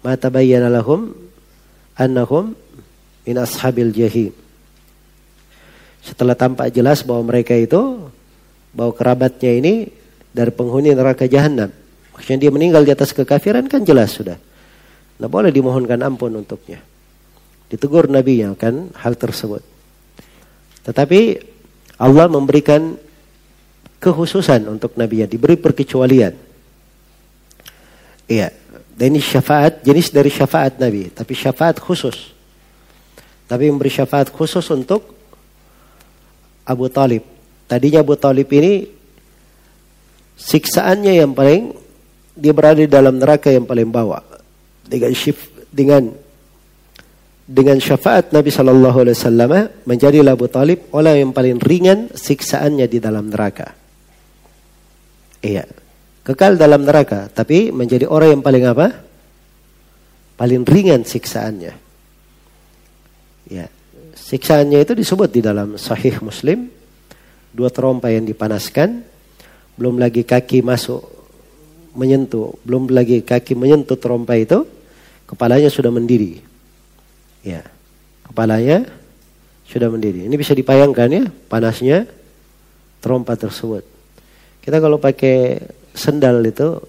mata 0.07 0.31
bayyana 0.31 0.71
lahum 0.71 1.11
annahum 1.99 2.55
min 3.27 3.37
ashabil 3.43 3.91
jahim. 3.91 4.31
Setelah 6.07 6.39
tampak 6.39 6.71
jelas 6.71 7.03
bahwa 7.03 7.35
mereka 7.35 7.59
itu 7.59 8.07
bahwa 8.71 8.95
kerabatnya 8.95 9.59
ini 9.59 9.91
dari 10.31 10.55
penghuni 10.55 10.95
neraka 10.95 11.27
jahanam. 11.27 11.75
Maksudnya 12.15 12.47
dia 12.47 12.53
meninggal 12.55 12.87
di 12.87 12.95
atas 12.95 13.11
kekafiran 13.11 13.67
kan 13.67 13.83
jelas 13.83 14.15
sudah. 14.15 14.39
Nah 15.19 15.27
boleh 15.27 15.51
dimohonkan 15.51 15.99
ampun 16.07 16.39
untuknya. 16.39 16.79
Ditegur 17.67 18.07
Nabi 18.07 18.47
yang 18.47 18.55
akan 18.55 18.95
hal 18.95 19.19
tersebut. 19.19 19.76
Tetapi 20.87 21.21
Allah 21.99 22.31
memberikan 22.31 22.95
kekhususan 23.99 24.71
untuk 24.71 24.95
Nabi 24.95 25.27
yang 25.27 25.31
diberi 25.31 25.59
perkecualian. 25.59 26.35
Iya, 28.27 28.55
dan 28.95 29.07
ini 29.11 29.23
syafaat 29.23 29.83
jenis 29.83 30.15
dari 30.15 30.31
syafaat 30.31 30.79
Nabi, 30.79 31.11
tapi 31.11 31.35
syafaat 31.35 31.83
khusus. 31.83 32.33
Nabi 33.47 33.71
memberi 33.71 33.91
syafaat 33.91 34.31
khusus 34.31 34.67
untuk 34.71 35.15
Abu 36.67 36.91
Talib. 36.91 37.23
Tadinya 37.67 38.03
Abu 38.03 38.15
Talib 38.19 38.47
ini 38.51 38.87
siksaannya 40.39 41.23
yang 41.23 41.35
paling 41.35 41.75
dia 42.37 42.53
berada 42.53 42.83
di 42.83 42.91
dalam 42.91 43.17
neraka 43.17 43.49
yang 43.49 43.65
paling 43.65 43.89
bawah 43.89 44.21
dengan 44.85 45.11
syif, 45.15 45.51
dengan 45.71 46.11
dengan 47.47 47.79
syafaat 47.79 48.35
Nabi 48.35 48.51
Shallallahu 48.51 49.07
Alaihi 49.07 49.17
Wasallam 49.17 49.53
menjadi 49.87 50.19
Abu 50.27 50.51
Talib 50.51 50.91
orang 50.91 51.15
yang 51.23 51.31
paling 51.31 51.63
ringan 51.63 52.11
siksaannya 52.11 52.91
di 52.91 52.99
dalam 52.99 53.31
neraka. 53.31 53.71
Iya, 55.47 55.63
kekal 56.27 56.59
dalam 56.59 56.83
neraka, 56.83 57.31
tapi 57.31 57.71
menjadi 57.71 58.11
orang 58.11 58.35
yang 58.39 58.43
paling 58.43 58.65
apa? 58.67 58.87
Paling 60.35 60.67
ringan 60.67 61.07
siksaannya. 61.07 61.73
Ya, 63.47 63.71
siksaannya 64.19 64.83
itu 64.83 64.99
disebut 64.99 65.31
di 65.31 65.39
dalam 65.39 65.79
Sahih 65.79 66.19
Muslim 66.19 66.67
dua 67.55 67.71
terompa 67.71 68.11
yang 68.11 68.27
dipanaskan, 68.27 69.07
belum 69.79 70.03
lagi 70.03 70.27
kaki 70.27 70.67
masuk 70.67 71.07
menyentuh, 71.95 72.59
belum 72.67 72.91
lagi 72.91 73.23
kaki 73.23 73.55
menyentuh 73.55 73.97
terompa 73.97 74.35
itu, 74.35 74.67
kepalanya 75.31 75.71
sudah 75.71 75.95
mendidih. 75.95 76.56
Ya, 77.47 77.63
kepalanya 78.27 78.91
sudah 79.71 79.87
mendidih. 79.87 80.27
Ini 80.27 80.35
bisa 80.35 80.51
dipayangkan 80.51 81.09
ya, 81.15 81.25
panasnya 81.47 82.11
terompa 82.99 83.39
tersebut. 83.39 83.87
Kita 84.67 84.83
kalau 84.83 84.99
pakai 84.99 85.63
sendal 85.95 86.43
itu, 86.43 86.83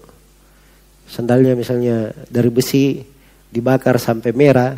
sendalnya 1.06 1.54
misalnya 1.54 2.10
dari 2.26 2.50
besi 2.50 3.06
dibakar 3.54 4.02
sampai 4.02 4.34
merah, 4.34 4.74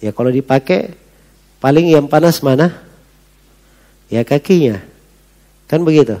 ya 0.00 0.16
kalau 0.16 0.32
dipakai 0.32 0.96
paling 1.60 1.92
yang 1.92 2.08
panas 2.08 2.40
mana? 2.40 2.72
Ya 4.08 4.24
kakinya, 4.24 4.80
kan 5.68 5.84
begitu. 5.84 6.20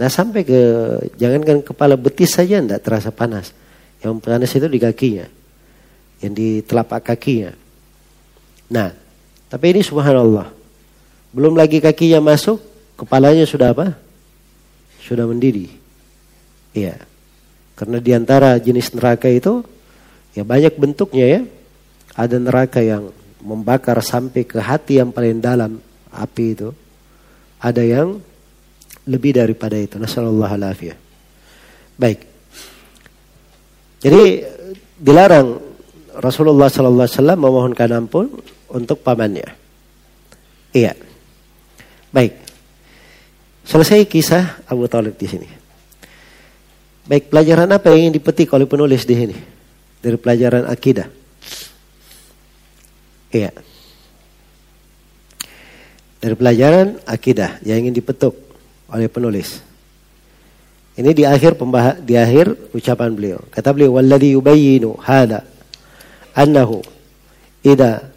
Nah 0.00 0.08
sampai 0.08 0.44
ke 0.44 0.60
jangankan 1.20 1.60
kepala 1.60 2.00
betis 2.00 2.32
saja 2.32 2.60
tidak 2.60 2.80
terasa 2.80 3.12
panas. 3.12 3.52
Yang 4.04 4.20
panas 4.20 4.52
itu 4.52 4.68
di 4.68 4.76
kakinya, 4.80 5.28
yang 6.20 6.32
di 6.32 6.60
telapak 6.60 7.12
kakinya. 7.12 7.63
Nah, 8.70 8.92
tapi 9.50 9.74
ini 9.76 9.80
subhanallah. 9.84 10.48
Belum 11.34 11.58
lagi 11.58 11.82
kakinya 11.82 12.22
masuk, 12.22 12.62
kepalanya 12.96 13.44
sudah 13.44 13.74
apa? 13.74 14.04
sudah 15.04 15.28
mendidih. 15.28 15.68
Iya. 16.72 16.96
Karena 17.76 18.00
di 18.00 18.10
antara 18.16 18.56
jenis 18.56 18.96
neraka 18.96 19.28
itu 19.28 19.60
ya 20.32 20.42
banyak 20.42 20.72
bentuknya 20.80 21.26
ya. 21.28 21.40
Ada 22.16 22.40
neraka 22.40 22.80
yang 22.80 23.12
membakar 23.44 24.00
sampai 24.00 24.48
ke 24.48 24.56
hati 24.56 25.02
yang 25.02 25.12
paling 25.12 25.44
dalam 25.44 25.76
api 26.08 26.46
itu. 26.56 26.72
Ada 27.60 27.84
yang 27.84 28.16
lebih 29.04 29.36
daripada 29.36 29.76
itu. 29.76 30.00
Nasallallahu 30.00 30.54
alaihi 30.56 30.96
Baik. 32.00 32.20
Jadi 34.00 34.24
dilarang 34.98 35.58
Rasulullah 36.18 36.70
sallallahu 36.70 37.06
alaihi 37.06 37.18
wasallam 37.18 37.40
memohonkan 37.40 37.90
ampun 37.90 38.26
untuk 38.74 38.98
pamannya. 39.06 39.46
Iya. 40.74 40.98
Baik. 42.10 42.34
Selesai 43.64 44.04
kisah 44.10 44.66
Abu 44.66 44.90
Talib 44.90 45.14
di 45.14 45.26
sini. 45.30 45.48
Baik, 47.06 47.30
pelajaran 47.30 47.70
apa 47.70 47.94
yang 47.94 48.08
ingin 48.08 48.14
dipetik 48.18 48.50
oleh 48.52 48.66
penulis 48.66 49.06
di 49.06 49.14
sini? 49.14 49.36
Dari 50.02 50.18
pelajaran 50.18 50.66
akidah. 50.66 51.08
Iya. 53.32 53.50
Dari 56.20 56.34
pelajaran 56.34 57.00
akidah 57.04 57.60
yang 57.64 57.86
ingin 57.86 57.94
dipetuk 57.94 58.34
oleh 58.88 59.08
penulis. 59.08 59.60
Ini 60.94 61.10
di 61.10 61.26
akhir 61.26 61.58
pembahas 61.58 61.98
di 62.00 62.14
akhir 62.14 62.70
ucapan 62.70 63.10
beliau. 63.10 63.42
Kata 63.50 63.74
beliau, 63.74 63.98
"Walladhi 63.98 64.38
yubayyinu 64.38 64.94
hada 65.02 65.42
annahu 66.38 66.80
idza 67.66 68.13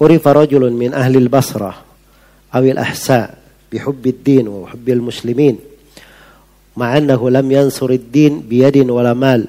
urifa 0.00 0.32
rajulun 0.32 0.72
min 0.72 0.96
ahli 0.96 1.20
al-Basrah 1.20 1.76
awil 2.52 2.80
ahsa 2.80 3.40
بحب 3.70 4.06
الدين 4.06 4.48
وحب 4.48 4.88
المسلمين 4.88 5.58
مع 6.76 6.98
أنه 6.98 7.30
لم 7.30 7.52
ينصر 7.52 7.90
الدين 7.90 8.40
بيد 8.40 8.90
ولا 8.90 9.14
مال 9.14 9.48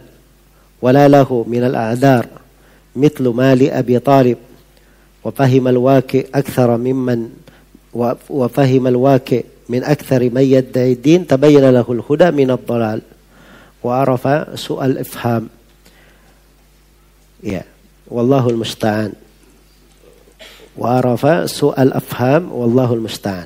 ولا 0.81 1.07
له 1.07 1.45
من 1.47 1.63
الأعذار 1.63 2.25
مثل 2.95 3.27
مال 3.27 3.69
أبي 3.71 3.99
طالب 3.99 4.37
وفهم 5.23 5.67
الواكي 5.67 6.25
أكثر 6.35 6.77
ممن 6.77 7.29
وفهم 8.29 8.87
الواكي 8.87 9.43
من 9.69 9.83
أكثر 9.83 10.29
من 10.29 10.41
يدعي 10.41 10.91
الدين 10.91 11.27
تبين 11.27 11.69
له 11.69 11.85
الهدى 11.89 12.31
من 12.31 12.51
الضلال 12.51 13.01
وعرف 13.83 14.23
سوء 14.59 14.85
الإفهام. 14.85 15.49
والله 18.07 18.49
المستعان 18.49 19.13
wa 20.81 20.97
soal 21.13 21.45
su'al 21.45 21.93
afham 21.93 22.49
wallahu 22.49 22.97
musta'an. 22.97 23.45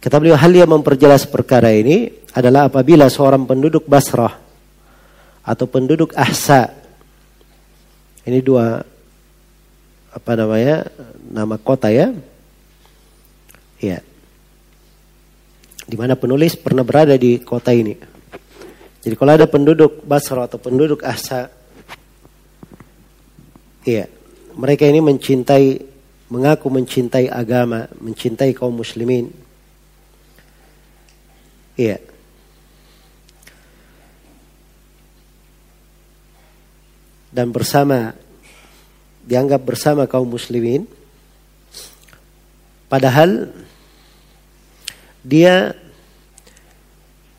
Kata 0.00 0.20
beliau 0.20 0.36
hal 0.36 0.52
yang 0.52 0.68
memperjelas 0.68 1.24
perkara 1.24 1.72
ini 1.72 2.12
adalah 2.36 2.68
apabila 2.68 3.08
seorang 3.08 3.48
penduduk 3.48 3.88
Basrah 3.88 4.36
atau 5.40 5.64
penduduk 5.64 6.12
Ahsa. 6.12 6.76
Ini 8.28 8.44
dua 8.44 8.84
apa 10.12 10.32
namanya 10.36 10.84
nama 11.32 11.56
kota 11.56 11.88
ya. 11.88 12.12
Ya 13.80 14.04
di 15.90 15.98
mana 15.98 16.14
penulis 16.14 16.54
pernah 16.54 16.86
berada 16.86 17.18
di 17.18 17.42
kota 17.42 17.74
ini. 17.74 17.98
Jadi 19.02 19.14
kalau 19.18 19.34
ada 19.34 19.50
penduduk 19.50 20.06
Basra 20.06 20.46
atau 20.46 20.62
penduduk 20.62 21.02
Ahsa 21.02 21.50
ya 23.82 24.06
mereka 24.54 24.86
ini 24.86 25.02
mencintai 25.02 25.89
mengaku 26.30 26.70
mencintai 26.70 27.26
agama 27.26 27.90
mencintai 27.98 28.54
kaum 28.54 28.72
muslimin 28.72 29.28
Iya. 31.80 31.96
Dan 37.32 37.54
bersama 37.56 38.12
dianggap 39.24 39.64
bersama 39.64 40.04
kaum 40.04 40.28
muslimin 40.28 40.84
padahal 42.90 43.48
dia 45.24 45.72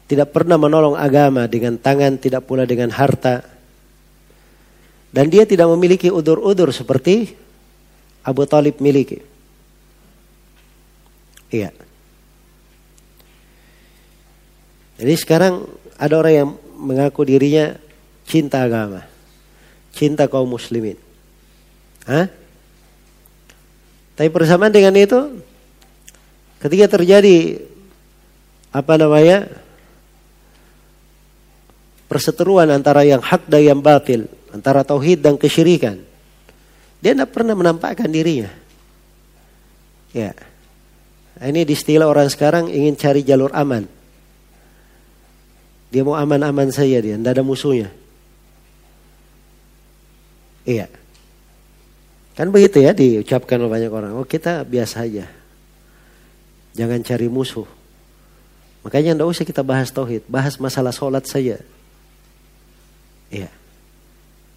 tidak 0.10 0.34
pernah 0.34 0.58
menolong 0.58 0.98
agama 0.98 1.46
dengan 1.46 1.78
tangan, 1.78 2.18
tidak 2.18 2.44
pula 2.50 2.66
dengan 2.66 2.90
harta. 2.92 3.46
Dan 5.12 5.28
dia 5.28 5.44
tidak 5.44 5.70
memiliki 5.76 6.08
udur-udur 6.08 6.72
seperti 6.72 7.36
Abu 8.22 8.46
Talib 8.46 8.78
miliki. 8.78 9.22
Iya. 11.52 11.74
Jadi 15.02 15.14
sekarang 15.18 15.66
ada 15.98 16.14
orang 16.16 16.34
yang 16.34 16.50
mengaku 16.78 17.26
dirinya 17.26 17.74
cinta 18.26 18.62
agama. 18.62 19.04
Cinta 19.92 20.30
kaum 20.30 20.48
muslimin. 20.48 20.96
Hah? 22.06 22.30
Tapi 24.16 24.30
bersamaan 24.30 24.70
dengan 24.70 24.94
itu, 24.94 25.42
ketika 26.62 26.98
terjadi 27.02 27.66
apa 28.72 28.94
namanya 28.96 29.50
perseteruan 32.06 32.70
antara 32.70 33.02
yang 33.02 33.20
hak 33.20 33.50
dan 33.50 33.62
yang 33.66 33.82
batil, 33.82 34.30
antara 34.54 34.86
tauhid 34.86 35.24
dan 35.26 35.36
kesyirikan. 35.40 36.11
Dia 37.02 37.18
tidak 37.18 37.34
pernah 37.34 37.58
menampakkan 37.58 38.08
dirinya. 38.08 38.54
Ya. 40.14 40.38
Ini 41.42 41.66
istilah 41.66 42.06
orang 42.06 42.30
sekarang 42.30 42.70
ingin 42.70 42.94
cari 42.94 43.26
jalur 43.26 43.50
aman. 43.58 43.90
Dia 45.90 46.06
mau 46.06 46.16
aman-aman 46.16 46.70
saja 46.70 47.02
dia, 47.02 47.18
tidak 47.18 47.34
ada 47.36 47.44
musuhnya. 47.44 47.90
Iya. 50.64 50.88
Kan 52.38 52.54
begitu 52.54 52.80
ya 52.80 52.94
diucapkan 52.94 53.60
oleh 53.60 53.72
banyak 53.74 53.92
orang. 53.92 54.12
Oh 54.16 54.24
kita 54.24 54.64
biasa 54.64 55.04
aja. 55.04 55.26
Jangan 56.78 57.04
cari 57.04 57.28
musuh. 57.28 57.68
Makanya 58.86 59.18
tidak 59.18 59.28
usah 59.30 59.46
kita 59.46 59.62
bahas 59.66 59.92
tauhid, 59.92 60.26
bahas 60.30 60.56
masalah 60.62 60.94
sholat 60.96 61.26
saja. 61.28 61.60
Iya. 63.34 63.50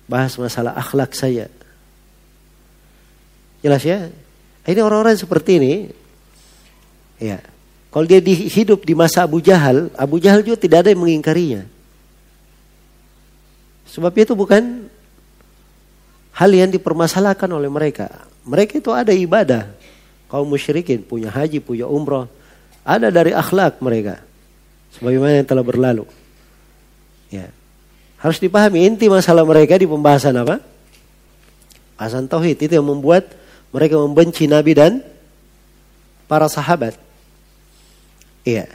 Bahas 0.07 0.37
masalah 0.37 0.77
akhlak 0.77 1.17
saja. 1.17 1.49
Jelas 3.65 3.81
ya? 3.81 4.13
Ini 4.69 4.81
orang-orang 4.85 5.17
seperti 5.17 5.57
ini, 5.57 5.73
ya. 7.17 7.41
Kalau 7.89 8.05
dia 8.05 8.21
hidup 8.27 8.85
di 8.85 8.93
masa 8.93 9.25
Abu 9.25 9.41
Jahal, 9.41 9.89
Abu 9.97 10.21
Jahal 10.21 10.45
juga 10.45 10.61
tidak 10.61 10.85
ada 10.85 10.93
yang 10.93 11.01
mengingkarinya. 11.01 11.65
Sebab 13.89 14.11
itu 14.19 14.35
bukan 14.35 14.91
hal 16.35 16.51
yang 16.51 16.69
dipermasalahkan 16.75 17.47
oleh 17.47 17.71
mereka. 17.71 18.11
Mereka 18.43 18.83
itu 18.83 18.91
ada 18.91 19.15
ibadah. 19.15 19.71
Kaum 20.27 20.51
musyrikin 20.51 21.07
punya 21.07 21.31
haji, 21.31 21.63
punya 21.63 21.87
umroh. 21.87 22.27
Ada 22.83 23.15
dari 23.15 23.31
akhlak 23.31 23.79
mereka. 23.79 24.21
Sebagaimana 24.99 25.39
yang 25.41 25.47
telah 25.47 25.63
berlalu. 25.63 26.05
Ya. 27.31 27.55
Harus 28.19 28.43
dipahami 28.43 28.83
inti 28.83 29.07
masalah 29.07 29.47
mereka 29.47 29.79
di 29.79 29.87
pembahasan 29.87 30.35
apa? 30.35 30.59
Pembahasan 31.95 32.27
tauhid 32.27 32.59
itu 32.59 32.75
yang 32.75 32.91
membuat 32.91 33.44
mereka 33.75 33.99
membenci 33.99 34.47
Nabi 34.47 34.71
dan 34.79 35.03
para 36.31 36.47
sahabat. 36.47 36.95
Iya. 38.47 38.71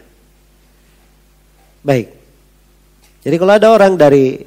Baik. 1.79 2.12
Jadi 3.23 3.35
kalau 3.39 3.53
ada 3.55 3.71
orang 3.71 3.95
dari 3.95 4.43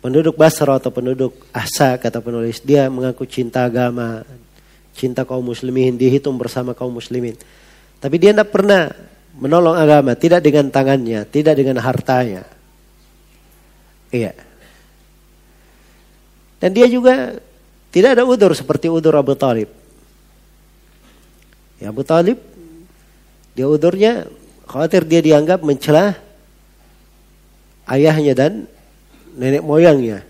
penduduk 0.00 0.40
Basra 0.40 0.80
atau 0.80 0.88
penduduk 0.88 1.36
Ahsa 1.52 2.00
kata 2.00 2.24
penulis, 2.24 2.64
dia 2.64 2.88
mengaku 2.88 3.28
cinta 3.28 3.68
agama, 3.68 4.24
cinta 4.96 5.28
kaum 5.28 5.44
muslimin, 5.44 6.00
dihitung 6.00 6.40
bersama 6.40 6.72
kaum 6.72 6.96
muslimin. 6.96 7.36
Tapi 8.00 8.16
dia 8.16 8.32
tidak 8.32 8.48
pernah 8.48 8.88
menolong 9.36 9.76
agama, 9.76 10.16
tidak 10.16 10.40
dengan 10.40 10.72
tangannya, 10.72 11.28
tidak 11.28 11.52
dengan 11.52 11.84
hartanya. 11.84 12.48
Iya. 14.08 14.32
Dan 16.60 16.72
dia 16.72 16.88
juga 16.88 17.36
tidak 17.90 18.18
ada 18.18 18.22
udur 18.22 18.54
seperti 18.54 18.86
udur 18.86 19.18
Abu 19.18 19.34
Talib. 19.34 19.66
Ya 21.82 21.90
Abu 21.90 22.06
Talib, 22.06 22.38
dia 23.58 23.66
udurnya 23.66 24.30
khawatir 24.70 25.02
dia 25.02 25.18
dianggap 25.18 25.66
mencela 25.66 26.14
ayahnya 27.90 28.32
dan 28.38 28.52
nenek 29.34 29.66
moyangnya. 29.66 30.22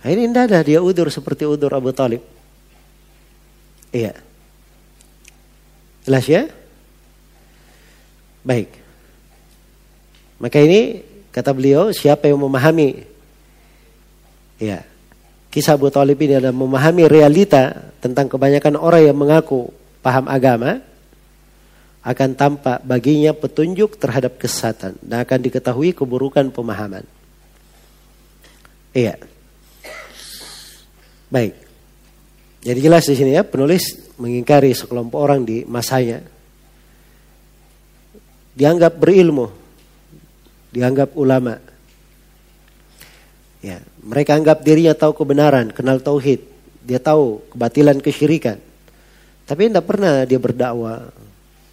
Nah, 0.00 0.08
ini 0.08 0.30
tidak 0.30 0.44
ada 0.48 0.60
dia 0.64 0.80
udur 0.80 1.12
seperti 1.12 1.44
udur 1.44 1.68
Abu 1.76 1.92
Talib. 1.92 2.24
Iya. 3.92 4.16
Jelas 6.08 6.24
ya? 6.24 6.48
Baik. 8.46 8.70
Maka 10.40 10.62
ini 10.62 11.02
kata 11.34 11.52
beliau 11.52 11.92
siapa 11.92 12.30
yang 12.30 12.40
memahami 12.40 13.04
ya 14.56 14.80
Kisah 15.56 15.80
Abu 15.80 15.88
Talib 15.88 16.20
ini 16.20 16.36
adalah 16.36 16.52
memahami 16.52 17.08
realita 17.08 17.88
tentang 18.04 18.28
kebanyakan 18.28 18.76
orang 18.76 19.08
yang 19.08 19.16
mengaku 19.16 19.72
paham 20.04 20.28
agama 20.28 20.84
akan 22.04 22.36
tampak 22.36 22.84
baginya 22.84 23.32
petunjuk 23.32 23.96
terhadap 23.96 24.36
kesesatan 24.36 25.00
dan 25.00 25.24
akan 25.24 25.40
diketahui 25.40 25.96
keburukan 25.96 26.52
pemahaman. 26.52 27.08
Iya. 28.92 29.16
Baik. 31.32 31.56
Jadi 32.60 32.78
jelas 32.84 33.08
di 33.08 33.16
sini 33.16 33.32
ya 33.32 33.40
penulis 33.40 34.12
mengingkari 34.20 34.76
sekelompok 34.76 35.16
orang 35.16 35.40
di 35.48 35.64
masanya. 35.64 36.20
Dianggap 38.52 38.92
berilmu, 39.00 39.48
dianggap 40.68 41.16
ulama, 41.16 41.56
Ya, 43.66 43.82
mereka 43.98 44.38
anggap 44.38 44.62
dirinya 44.62 44.94
tahu 44.94 45.26
kebenaran, 45.26 45.74
kenal 45.74 45.98
tauhid, 45.98 46.38
dia 46.86 47.02
tahu 47.02 47.42
kebatilan 47.50 47.98
kesyirikan. 47.98 48.62
Tapi 49.42 49.66
tidak 49.66 49.90
pernah 49.90 50.22
dia 50.22 50.38
berdakwah, 50.38 51.10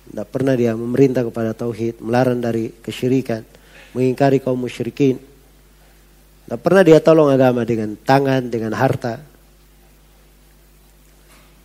tidak 0.09 0.27
pernah 0.33 0.57
dia 0.57 0.73
memerintah 0.73 1.21
kepada 1.21 1.53
tauhid, 1.53 2.01
melarang 2.01 2.41
dari 2.41 2.73
kesyirikan, 2.81 3.45
mengingkari 3.93 4.41
kaum 4.41 4.57
musyrikin. 4.57 5.21
Tidak 6.49 6.57
pernah 6.57 6.81
dia 6.81 6.97
tolong 6.97 7.29
agama 7.29 7.61
dengan 7.61 7.93
tangan, 7.93 8.49
dengan 8.49 8.73
harta. 8.73 9.21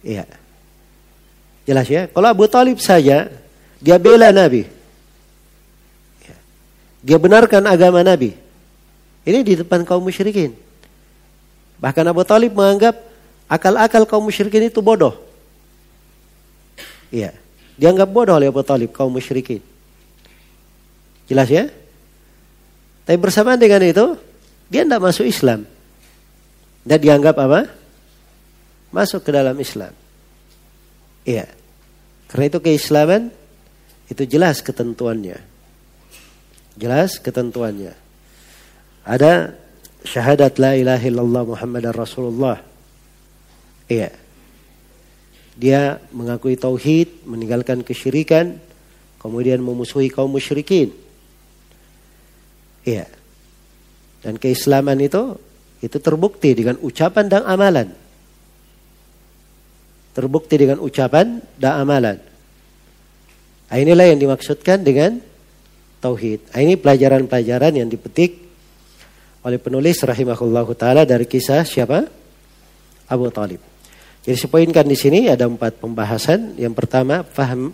Iya. 0.05 0.29
Jelas 1.65 1.89
ya? 1.89 2.05
Kalau 2.05 2.29
Abu 2.29 2.45
Talib 2.53 2.77
saja, 2.85 3.33
dia 3.81 3.97
bela 3.97 4.29
Nabi. 4.29 4.69
Ya. 6.21 6.37
Dia 7.01 7.17
benarkan 7.17 7.65
agama 7.65 8.05
Nabi. 8.05 8.48
Ini 9.29 9.45
di 9.45 9.61
depan 9.61 9.85
kaum 9.85 10.01
musyrikin. 10.01 10.57
Bahkan 11.77 12.05
Abu 12.09 12.25
Talib 12.25 12.57
menganggap 12.57 12.97
akal-akal 13.45 14.09
kaum 14.09 14.25
musyrikin 14.25 14.73
itu 14.73 14.81
bodoh. 14.81 15.21
Iya. 17.13 17.37
Dianggap 17.77 18.09
bodoh 18.09 18.41
oleh 18.41 18.49
Abu 18.49 18.65
Talib 18.65 18.89
kaum 18.89 19.13
musyrikin. 19.13 19.61
Jelas 21.29 21.53
ya? 21.53 21.69
Tapi 23.05 23.21
bersamaan 23.21 23.61
dengan 23.61 23.85
itu, 23.85 24.17
dia 24.73 24.89
tidak 24.89 25.05
masuk 25.05 25.29
Islam. 25.29 25.69
Dan 26.89 26.97
dianggap 26.97 27.37
apa? 27.37 27.69
Masuk 28.89 29.29
ke 29.29 29.31
dalam 29.37 29.61
Islam. 29.61 29.93
Iya. 31.29 31.53
Karena 32.33 32.45
itu 32.49 32.59
keislaman 32.65 33.29
itu 34.09 34.25
jelas 34.25 34.65
ketentuannya. 34.65 35.37
Jelas 36.81 37.21
ketentuannya. 37.21 38.08
Ada 39.09 39.57
syahadat 40.05 40.61
la 40.61 40.77
ilaha 40.77 41.05
illallah 41.09 41.43
Muhammad 41.49 41.85
Rasulullah. 41.97 42.61
Iya. 43.89 44.13
Dia 45.57 45.97
mengakui 46.13 46.61
tauhid, 46.61 47.25
meninggalkan 47.25 47.81
kesyirikan, 47.81 48.61
kemudian 49.17 49.65
memusuhi 49.65 50.13
kaum 50.13 50.29
musyrikin. 50.29 50.93
Iya. 52.85 53.09
Dan 54.21 54.37
keislaman 54.37 55.01
itu 55.01 55.41
itu 55.81 55.97
terbukti 56.05 56.53
dengan 56.53 56.77
ucapan 56.85 57.33
dan 57.33 57.43
amalan. 57.49 57.89
Terbukti 60.13 60.55
dengan 60.61 60.85
ucapan 60.85 61.41
dan 61.57 61.81
amalan. 61.81 62.19
Nah, 63.73 63.77
inilah 63.79 64.05
yang 64.11 64.21
dimaksudkan 64.21 64.85
dengan 64.85 65.23
tauhid. 66.05 66.45
Nah, 66.53 66.61
ini 66.61 66.75
pelajaran-pelajaran 66.77 67.73
yang 67.73 67.89
dipetik 67.89 68.48
oleh 69.45 69.59
penulis 69.63 70.03
rahimahullahu 70.03 70.75
taala 70.75 71.07
dari 71.07 71.27
kisah 71.29 71.63
siapa? 71.63 72.07
Abu 73.09 73.31
Talib. 73.31 73.63
Jadi 74.27 74.37
sepoinkan 74.37 74.85
di 74.85 74.99
sini 74.99 75.31
ada 75.31 75.49
empat 75.49 75.81
pembahasan. 75.81 76.59
Yang 76.61 76.75
pertama, 76.77 77.25
paham 77.25 77.73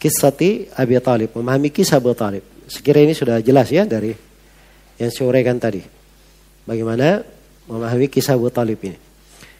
kisati 0.00 0.66
Abu 0.74 0.98
Talib, 0.98 1.30
memahami 1.38 1.70
kisah 1.70 2.02
Abu 2.02 2.10
Talib. 2.18 2.42
Sekira 2.66 2.98
ini 2.98 3.14
sudah 3.14 3.38
jelas 3.38 3.70
ya 3.70 3.86
dari 3.86 4.10
yang 4.98 5.10
saya 5.14 5.30
uraikan 5.30 5.56
tadi. 5.60 5.80
Bagaimana 6.66 7.22
memahami 7.70 8.10
kisah 8.10 8.34
Abu 8.34 8.50
Talib 8.50 8.80
ini. 8.82 8.98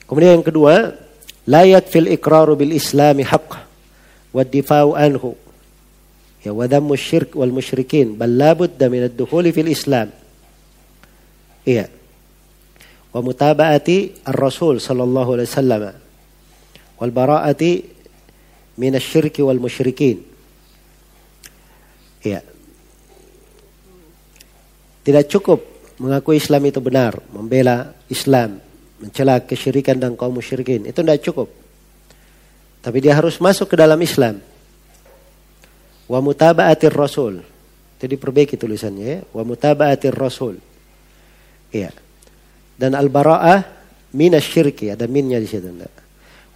Kemudian 0.09 0.41
yang 0.41 0.47
kedua, 0.47 0.97
layak 1.47 1.87
fil 1.93 2.09
iqraru 2.11 2.57
bil 2.59 2.75
islami 2.75 3.23
haqq 3.23 3.55
wa 4.33 4.43
difa'u 4.43 4.97
anhu. 4.97 5.37
Ya 6.43 6.55
wa 6.55 6.67
syirk 6.97 7.37
wal 7.37 7.53
musyrikin 7.53 8.17
bal 8.19 8.31
labudda 8.31 8.89
min 8.89 9.07
ad-dukhuli 9.07 9.53
fil 9.53 9.69
islam. 9.69 10.11
Iya. 11.69 11.87
Wa 13.13 13.21
mutaba'ati 13.21 14.25
ar-Rasul 14.25 14.81
sallallahu 14.81 15.37
alaihi 15.37 15.49
wasallam 15.53 15.83
wal 16.97 17.13
bara'ati 17.13 17.73
min 18.81 18.97
asy-syirki 18.97 19.45
wal 19.45 19.61
musyrikin. 19.61 20.25
Iya. 22.25 22.41
Tidak 25.05 25.25
cukup 25.29 25.61
mengakui 26.01 26.41
Islam 26.41 26.69
itu 26.69 26.81
benar, 26.81 27.21
membela 27.33 27.93
Islam, 28.09 28.61
mencela 29.01 29.45
kesyirikan 29.45 30.01
dan 30.01 30.17
kaum 30.17 30.37
musyrikin. 30.41 30.89
Itu 30.89 31.05
tidak 31.05 31.21
cukup. 31.21 31.49
Tapi 32.81 32.99
dia 33.05 33.13
harus 33.13 33.37
masuk 33.43 33.73
ke 33.73 33.77
dalam 33.77 34.01
Islam. 34.01 34.41
Wa 36.09 36.25
mutaba'atir 36.25 36.97
Rasul 36.97 37.45
Jadi 37.99 38.15
perbaiki 38.15 38.55
tulisannya 38.55 39.05
ya. 39.05 39.19
Wa 39.35 39.43
mutaba'atir 39.43 40.15
rasul. 40.15 40.63
Iya. 41.73 41.93
Dan 42.79 42.95
al-bara'ah 42.95 43.65
minasyirki. 44.15 44.95
Ada 44.95 45.05
minnya 45.11 45.37
di 45.43 45.49
situ. 45.49 45.67
Enggak. 45.69 45.93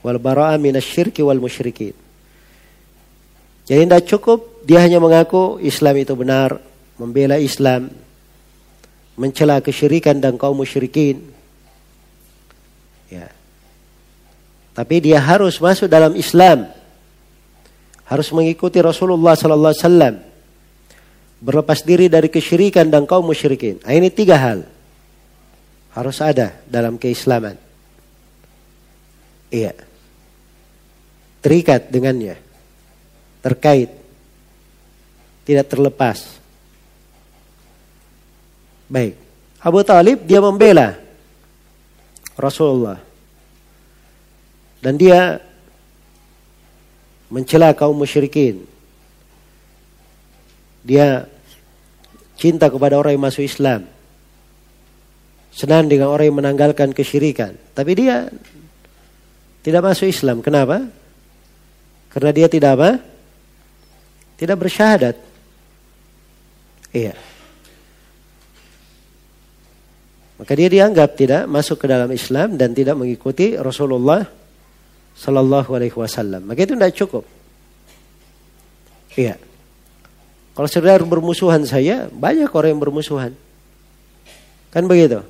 Wal 0.03 0.18
bara'ah 0.18 0.57
minasyirki 0.57 1.20
wal 1.20 1.38
musyrikin. 1.38 1.94
Jadi 3.62 3.81
tidak 3.87 4.05
cukup 4.11 4.66
dia 4.66 4.83
hanya 4.83 4.98
mengaku 4.98 5.62
Islam 5.62 5.94
itu 6.03 6.14
benar, 6.18 6.59
membela 6.98 7.38
Islam, 7.38 7.90
mencela 9.14 9.62
kesyirikan 9.62 10.18
dan 10.18 10.35
kaum 10.35 10.59
musyrikin. 10.59 11.22
Ya. 13.07 13.31
Tapi 14.72 15.05
dia 15.05 15.20
harus 15.20 15.61
masuk 15.62 15.87
dalam 15.87 16.16
Islam. 16.18 16.66
Harus 18.09 18.29
mengikuti 18.35 18.83
Rasulullah 18.83 19.38
sallallahu 19.38 19.72
alaihi 19.72 20.20
berlepas 21.42 21.83
diri 21.83 22.07
dari 22.07 22.31
kesyirikan 22.31 22.87
dan 22.87 23.03
kaum 23.03 23.27
musyrikin. 23.27 23.83
Nah, 23.83 23.92
ini 23.94 24.09
tiga 24.14 24.38
hal. 24.38 24.62
Harus 25.92 26.18
ada 26.24 26.57
dalam 26.64 26.96
keislaman. 26.96 27.57
Iya. 29.52 29.76
Terikat 31.44 31.92
dengannya. 31.92 32.40
Terkait. 33.44 33.90
Tidak 35.44 35.66
terlepas. 35.68 36.40
Baik. 38.88 39.20
Abu 39.61 39.81
Talib 39.85 40.24
dia 40.24 40.40
membela 40.40 40.96
Rasulullah. 42.40 42.98
Dan 44.83 44.96
dia 44.98 45.38
mencela 47.31 47.76
kaum 47.76 47.94
musyrikin. 47.94 48.64
Dia 50.83 51.31
cinta 52.35 52.66
kepada 52.66 52.98
orang 52.98 53.14
yang 53.14 53.24
masuk 53.24 53.46
Islam. 53.46 53.87
Senang 55.52 55.84
dengan 55.86 56.08
orang 56.08 56.32
yang 56.32 56.38
menanggalkan 56.40 56.96
kesyirikan. 56.96 57.52
Tapi 57.76 57.92
dia 57.92 58.32
tidak 59.60 59.84
masuk 59.84 60.08
Islam. 60.08 60.40
Kenapa? 60.40 60.88
Karena 62.08 62.30
dia 62.32 62.48
tidak 62.48 62.70
apa? 62.80 62.90
Tidak 64.40 64.56
bersyahadat. 64.56 65.16
Iya. 66.92 67.14
Maka 70.40 70.52
dia 70.58 70.66
dianggap 70.66 71.14
tidak 71.14 71.46
masuk 71.46 71.78
ke 71.78 71.86
dalam 71.86 72.10
Islam 72.10 72.58
dan 72.58 72.74
tidak 72.74 72.98
mengikuti 72.98 73.54
Rasulullah 73.54 74.26
Sallallahu 75.14 75.70
Alaihi 75.76 75.94
Wasallam. 75.94 76.48
Maka 76.48 76.66
itu 76.66 76.74
tidak 76.74 76.96
cukup. 76.98 77.24
Iya. 79.14 79.36
Kalau 80.52 80.68
saudara 80.68 81.00
bermusuhan 81.04 81.64
saya, 81.64 82.10
banyak 82.10 82.48
orang 82.52 82.76
yang 82.76 82.82
bermusuhan. 82.82 83.32
Kan 84.72 84.84
begitu? 84.88 85.20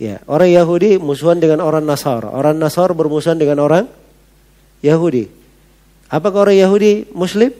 Ya, 0.00 0.16
orang 0.24 0.48
Yahudi 0.48 0.96
musuhan 0.96 1.36
dengan 1.36 1.60
orang 1.60 1.84
Nasar. 1.84 2.24
Orang 2.24 2.56
Nasar 2.56 2.88
bermusuhan 2.96 3.36
dengan 3.36 3.60
orang 3.60 3.84
Yahudi. 4.80 5.28
Apakah 6.08 6.48
orang 6.48 6.56
Yahudi 6.56 7.12
Muslim? 7.12 7.52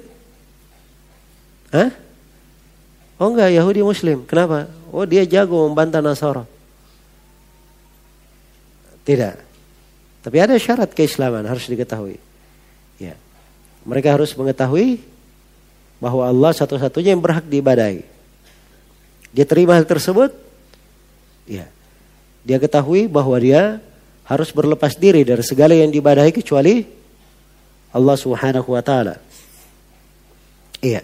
Hah? 1.68 1.92
Oh 3.20 3.29
enggak, 3.29 3.53
Yahudi 3.53 3.85
Muslim. 3.85 4.24
Kenapa? 4.24 4.72
Oh 4.88 5.05
dia 5.05 5.29
jago 5.29 5.68
membantah 5.68 6.00
Nasara. 6.00 6.48
Tidak. 9.05 9.35
Tapi 10.24 10.37
ada 10.40 10.57
syarat 10.57 10.96
keislaman 10.96 11.44
harus 11.44 11.68
diketahui. 11.68 12.16
Ya. 12.96 13.20
Mereka 13.85 14.16
harus 14.16 14.33
mengetahui 14.33 15.00
bahwa 16.00 16.24
Allah 16.24 16.57
satu-satunya 16.57 17.12
yang 17.12 17.20
berhak 17.20 17.44
diibadahi. 17.44 18.00
Dia 19.37 19.44
terima 19.44 19.76
hal 19.76 19.85
tersebut, 19.85 20.33
ya. 21.44 21.68
Dia 22.44 22.57
ketahui 22.57 23.07
bahwa 23.11 23.37
dia 23.37 23.83
harus 24.24 24.55
berlepas 24.55 24.94
diri 24.94 25.26
dari 25.26 25.42
segala 25.42 25.74
yang 25.74 25.90
diibadahi 25.90 26.31
kecuali 26.31 26.87
Allah 27.90 28.16
Subhanahu 28.16 28.68
wa 28.70 28.83
taala. 28.83 29.18
Iya. 30.81 31.03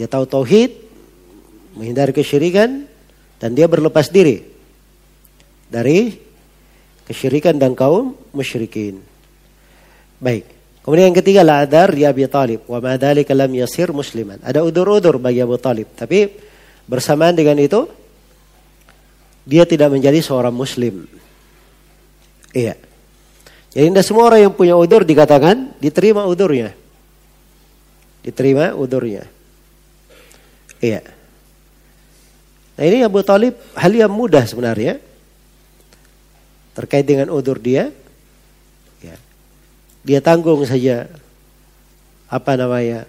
Dia 0.00 0.08
tahu 0.08 0.24
tauhid, 0.24 0.72
menghindari 1.76 2.16
kesyirikan 2.16 2.88
dan 3.36 3.50
dia 3.52 3.68
berlepas 3.68 4.08
diri 4.08 4.40
dari 5.68 6.16
kesyirikan 7.04 7.60
dan 7.60 7.76
kaum 7.76 8.16
musyrikin. 8.32 8.98
Baik. 10.18 10.48
Kemudian 10.80 11.12
yang 11.12 11.18
ketiga 11.20 11.44
la 11.44 11.60
adar 11.60 11.92
ya 11.92 12.08
Abi 12.08 12.24
Talib 12.24 12.64
wa 12.64 12.80
ma 12.80 12.96
dzalika 12.96 13.36
lam 13.36 13.52
yasir 13.52 13.92
musliman. 13.92 14.40
Ada 14.40 14.64
udur-udur 14.64 15.20
bagi 15.20 15.44
Abu 15.44 15.60
Talib, 15.60 15.92
tapi 15.92 16.32
bersamaan 16.88 17.36
dengan 17.36 17.60
itu 17.60 17.84
dia 19.44 19.64
tidak 19.64 19.92
menjadi 19.92 20.20
seorang 20.20 20.52
muslim. 20.52 21.08
Iya. 22.50 22.74
Jadi 23.70 23.86
tidak 23.94 24.06
semua 24.06 24.26
orang 24.26 24.50
yang 24.50 24.54
punya 24.54 24.74
udur 24.74 25.06
dikatakan 25.06 25.78
diterima 25.78 26.26
udurnya. 26.26 26.74
Diterima 28.26 28.74
udurnya. 28.74 29.24
Iya. 30.82 31.00
Nah 32.74 32.84
ini 32.84 33.04
Abu 33.04 33.22
Talib 33.22 33.54
hal 33.76 33.92
yang 33.94 34.10
mudah 34.10 34.42
sebenarnya. 34.48 34.98
Terkait 36.74 37.06
dengan 37.06 37.30
udur 37.30 37.60
dia. 37.60 37.94
Dia 40.00 40.24
tanggung 40.24 40.64
saja 40.64 41.12
apa 42.24 42.56
namanya 42.56 43.04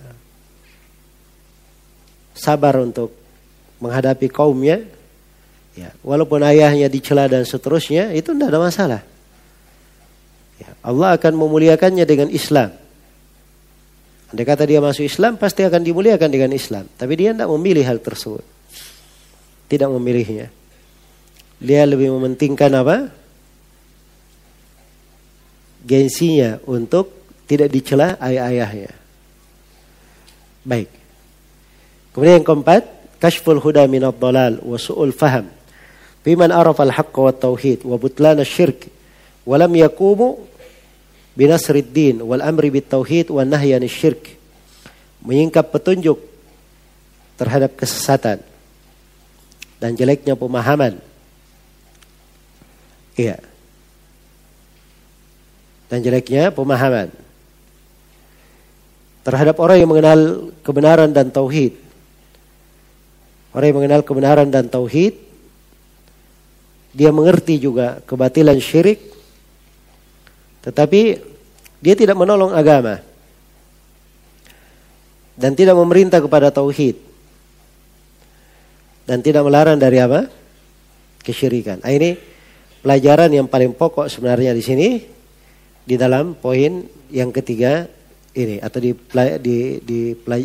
sabar 2.36 2.84
untuk 2.84 3.16
menghadapi 3.80 4.28
kaumnya. 4.28 4.84
Ya, 5.72 5.96
walaupun 6.04 6.44
ayahnya 6.44 6.92
dicela 6.92 7.32
dan 7.32 7.48
seterusnya 7.48 8.12
itu 8.12 8.36
tidak 8.36 8.52
ada 8.52 8.60
masalah. 8.60 9.02
Ya, 10.60 10.72
Allah 10.84 11.16
akan 11.16 11.34
memuliakannya 11.36 12.04
dengan 12.04 12.28
Islam. 12.28 12.76
Andai 14.32 14.48
kata 14.48 14.64
dia 14.64 14.80
masuk 14.80 15.04
Islam 15.04 15.36
pasti 15.36 15.64
akan 15.64 15.84
dimuliakan 15.84 16.30
dengan 16.32 16.52
Islam. 16.56 16.88
Tapi 16.96 17.14
dia 17.20 17.36
tidak 17.36 17.52
memilih 17.52 17.84
hal 17.84 18.00
tersebut. 18.00 18.44
Tidak 19.68 19.88
memilihnya. 19.92 20.52
Dia 21.60 21.84
lebih 21.88 22.12
mementingkan 22.12 22.72
apa? 22.76 23.22
gengsinya 25.82 26.62
untuk 26.70 27.10
tidak 27.50 27.74
dicela 27.74 28.16
ayah-ayahnya. 28.22 28.94
Baik. 30.62 30.90
Kemudian 32.14 32.42
yang 32.42 32.48
keempat, 32.48 32.82
kashful 33.18 33.58
huda 33.58 33.90
min 33.90 34.06
ad-dhalal 34.06 34.62
wa 34.62 34.78
su'ul 34.78 35.10
faham. 35.10 35.50
Biman 36.22 36.54
arafa 36.54 36.86
al-haqq 36.86 37.16
wa 37.18 37.34
tauhid 37.34 37.80
wa 37.82 37.98
butlan 37.98 38.38
asy-syirk 38.42 38.90
wa 39.42 39.58
lam 39.58 39.74
yaqumu 39.74 40.38
binasrid 41.34 41.90
din 41.90 42.22
wal 42.22 42.46
amri 42.46 42.70
bit 42.70 42.86
tauhid 42.90 43.34
wa 43.34 43.42
nahyi 43.42 43.78
syirk. 43.90 44.38
Menyingkap 45.26 45.74
petunjuk 45.74 46.18
terhadap 47.38 47.74
kesesatan 47.74 48.42
dan 49.82 49.98
jeleknya 49.98 50.38
pemahaman. 50.38 51.02
Iya 53.18 53.52
dan 55.92 56.00
jeleknya 56.00 56.56
pemahaman 56.56 57.12
terhadap 59.28 59.60
orang 59.60 59.78
yang 59.84 59.92
mengenal 59.92 60.20
kebenaran 60.64 61.12
dan 61.12 61.28
tauhid. 61.30 61.76
Orang 63.52 63.68
yang 63.68 63.78
mengenal 63.84 64.02
kebenaran 64.08 64.48
dan 64.48 64.72
tauhid 64.72 65.20
dia 66.92 67.10
mengerti 67.10 67.60
juga 67.60 68.04
kebatilan 68.04 68.60
syirik 68.60 69.00
tetapi 70.62 71.18
dia 71.82 71.96
tidak 71.98 72.16
menolong 72.20 72.54
agama 72.54 73.02
dan 75.34 75.58
tidak 75.58 75.74
memerintah 75.74 76.22
kepada 76.22 76.54
tauhid 76.54 77.00
dan 79.10 79.20
tidak 79.26 79.42
melarang 79.44 79.82
dari 79.82 79.98
apa? 79.98 80.30
kesyirikan. 81.22 81.86
Nah, 81.86 81.94
ini 81.94 82.18
pelajaran 82.82 83.30
yang 83.30 83.46
paling 83.46 83.78
pokok 83.78 84.10
sebenarnya 84.10 84.58
di 84.58 84.64
sini 84.66 84.88
di 85.86 85.96
dalam 85.98 86.34
poin 86.34 86.82
yang 87.14 87.30
ketiga 87.30 87.86
ini 88.34 88.58
atau 88.58 88.82
di 88.82 88.90
di 89.38 89.58
di, 89.86 90.00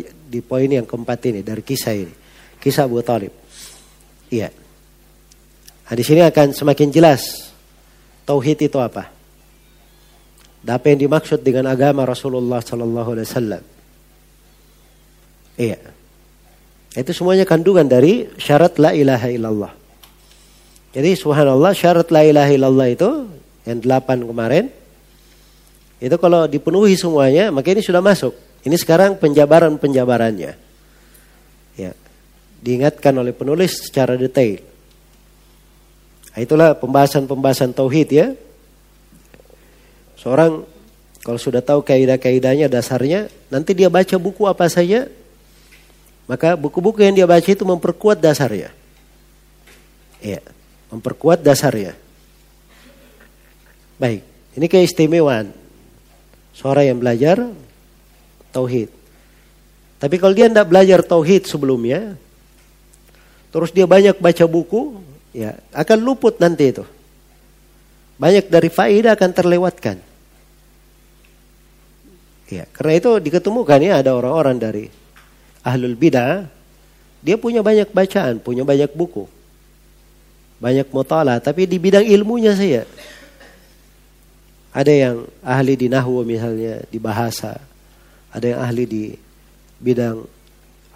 di 0.05 0.39
poin 0.45 0.69
yang 0.69 0.85
keempat 0.85 1.19
ini 1.33 1.41
dari 1.41 1.65
kisah 1.65 1.97
ini. 1.97 2.13
Kisah 2.61 2.85
Abu 2.85 3.01
Talib. 3.01 3.33
Iya. 4.29 4.66
Nah, 5.87 5.95
di 5.95 6.03
sini 6.03 6.19
akan 6.19 6.51
semakin 6.51 6.91
jelas 6.91 7.51
tauhid 8.27 8.67
itu 8.67 8.77
apa. 8.79 9.07
Apa 10.67 10.85
yang 10.91 10.99
dimaksud 10.99 11.39
dengan 11.47 11.71
agama 11.71 12.03
Rasulullah 12.03 12.59
Sallallahu 12.59 13.09
Alaihi 13.15 13.27
Wasallam. 13.31 13.63
Iya. 15.55 15.79
Itu 16.91 17.15
semuanya 17.15 17.47
kandungan 17.47 17.87
dari 17.87 18.27
syarat 18.35 18.75
la 18.75 18.91
ilaha 18.91 19.31
illallah. 19.31 19.71
Jadi 20.91 21.15
subhanallah 21.15 21.71
syarat 21.71 22.11
la 22.11 22.27
ilaha 22.27 22.51
illallah 22.51 22.87
itu 22.91 23.09
yang 23.63 23.79
delapan 23.79 24.27
kemarin 24.27 24.65
itu 25.97 26.15
kalau 26.21 26.45
dipenuhi 26.45 26.93
semuanya, 26.93 27.49
maka 27.49 27.73
ini 27.73 27.81
sudah 27.81 28.01
masuk 28.05 28.33
Ini 28.67 28.75
sekarang 28.75 29.15
penjabaran-penjabarannya. 29.15 30.51
Ya. 31.79 31.91
Diingatkan 32.59 33.15
oleh 33.15 33.31
penulis 33.31 33.87
secara 33.87 34.19
detail. 34.19 34.59
Nah, 36.37 36.45
itulah 36.45 36.77
pembahasan-pembahasan 36.77 37.73
tauhid 37.73 38.13
ya. 38.13 38.27
Seorang 40.21 40.69
kalau 41.25 41.41
sudah 41.41 41.65
tahu 41.65 41.81
kaidah-kaidahnya 41.81 42.69
dasarnya, 42.69 43.25
nanti 43.49 43.73
dia 43.73 43.89
baca 43.89 44.21
buku 44.21 44.45
apa 44.45 44.69
saja, 44.69 45.09
maka 46.29 46.53
buku-buku 46.53 47.01
yang 47.01 47.17
dia 47.17 47.25
baca 47.25 47.41
itu 47.41 47.65
memperkuat 47.65 48.21
dasarnya. 48.21 48.69
Iya, 50.21 50.45
memperkuat 50.93 51.41
dasarnya. 51.41 51.97
Baik, 53.97 54.21
ini 54.53 54.69
keistimewaan 54.69 55.49
seorang 56.53 56.93
yang 56.93 57.01
belajar 57.01 57.49
tauhid. 58.53 58.93
Tapi 59.97 60.15
kalau 60.21 60.37
dia 60.37 60.45
tidak 60.45 60.69
belajar 60.69 61.01
tauhid 61.01 61.49
sebelumnya, 61.49 62.13
terus 63.49 63.73
dia 63.73 63.89
banyak 63.89 64.21
baca 64.21 64.45
buku, 64.45 65.06
ya 65.37 65.53
akan 65.69 65.97
luput 66.01 66.41
nanti 66.41 66.73
itu. 66.73 66.85
Banyak 68.17 68.49
dari 68.49 68.73
faedah 68.73 69.13
akan 69.13 69.29
terlewatkan. 69.29 69.97
Ya, 72.49 72.65
karena 72.73 72.93
itu 72.97 73.11
diketemukan 73.21 73.77
ya 73.77 74.01
ada 74.01 74.17
orang-orang 74.17 74.57
dari 74.57 74.85
ahlul 75.61 75.93
bidah, 75.93 76.47
dia 77.21 77.35
punya 77.37 77.61
banyak 77.61 77.91
bacaan, 77.93 78.41
punya 78.41 78.65
banyak 78.65 78.89
buku. 78.95 79.29
Banyak 80.57 80.89
mutala, 80.89 81.37
tapi 81.37 81.69
di 81.69 81.77
bidang 81.77 82.07
ilmunya 82.07 82.57
saya. 82.57 82.87
Ada 84.73 84.93
yang 84.95 85.15
ahli 85.45 85.73
di 85.77 85.87
nahwu 85.91 86.25
misalnya, 86.25 86.81
di 86.89 86.97
bahasa. 86.97 87.61
Ada 88.33 88.57
yang 88.57 88.59
ahli 88.63 88.83
di 88.89 89.03
bidang 89.77 90.25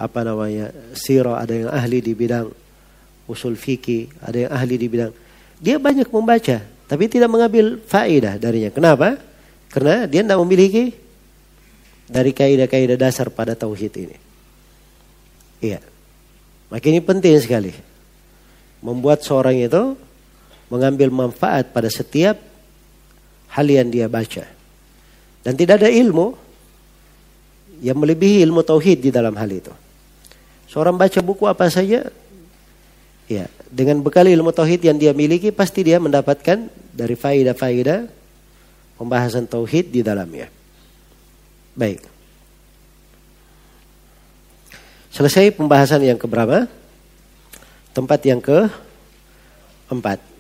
apa 0.02 0.20
namanya 0.26 0.74
sirah, 0.98 1.44
ada 1.44 1.54
yang 1.54 1.70
ahli 1.70 2.02
di 2.02 2.18
bidang 2.18 2.50
usul 3.32 3.56
fikih, 3.56 4.12
ada 4.20 4.38
yang 4.48 4.52
ahli 4.52 4.76
di 4.76 4.88
bidang. 4.92 5.16
Dia 5.64 5.80
banyak 5.80 6.12
membaca, 6.12 6.60
tapi 6.92 7.04
tidak 7.08 7.32
mengambil 7.32 7.80
faedah 7.80 8.36
darinya. 8.36 8.68
Kenapa? 8.68 9.16
Karena 9.72 10.04
dia 10.04 10.20
tidak 10.20 10.40
memiliki 10.44 10.92
dari 12.12 12.36
kaidah-kaidah 12.36 13.00
dasar 13.00 13.32
pada 13.32 13.56
tauhid 13.56 13.94
ini. 13.96 14.18
Iya. 15.64 15.80
Maka 16.68 16.86
ini 16.92 17.00
penting 17.00 17.40
sekali. 17.40 17.72
Membuat 18.84 19.24
seorang 19.24 19.56
itu 19.56 19.96
mengambil 20.68 21.08
manfaat 21.14 21.72
pada 21.72 21.88
setiap 21.88 22.36
hal 23.56 23.68
yang 23.68 23.88
dia 23.88 24.12
baca. 24.12 24.44
Dan 25.44 25.54
tidak 25.56 25.84
ada 25.84 25.90
ilmu 25.92 26.36
yang 27.82 27.98
melebihi 27.98 28.44
ilmu 28.46 28.62
tauhid 28.62 29.00
di 29.08 29.12
dalam 29.12 29.36
hal 29.36 29.50
itu. 29.50 29.74
Seorang 30.72 30.96
baca 30.96 31.20
buku 31.20 31.44
apa 31.48 31.68
saja, 31.68 32.08
ya 33.32 33.46
dengan 33.72 34.04
bekal 34.04 34.28
ilmu 34.28 34.52
tauhid 34.52 34.84
yang 34.84 35.00
dia 35.00 35.16
miliki 35.16 35.50
pasti 35.56 35.88
dia 35.88 35.96
mendapatkan 35.96 36.68
dari 36.92 37.16
faedah-faedah 37.16 38.12
pembahasan 39.00 39.48
tauhid 39.48 39.90
di 39.90 40.04
dalamnya. 40.04 40.52
Baik. 41.74 42.04
Selesai 45.12 45.56
pembahasan 45.56 46.04
yang 46.04 46.20
keberapa? 46.20 46.68
Tempat 47.96 48.20
yang 48.28 48.40
ke 48.40 48.68
empat. 49.92 50.31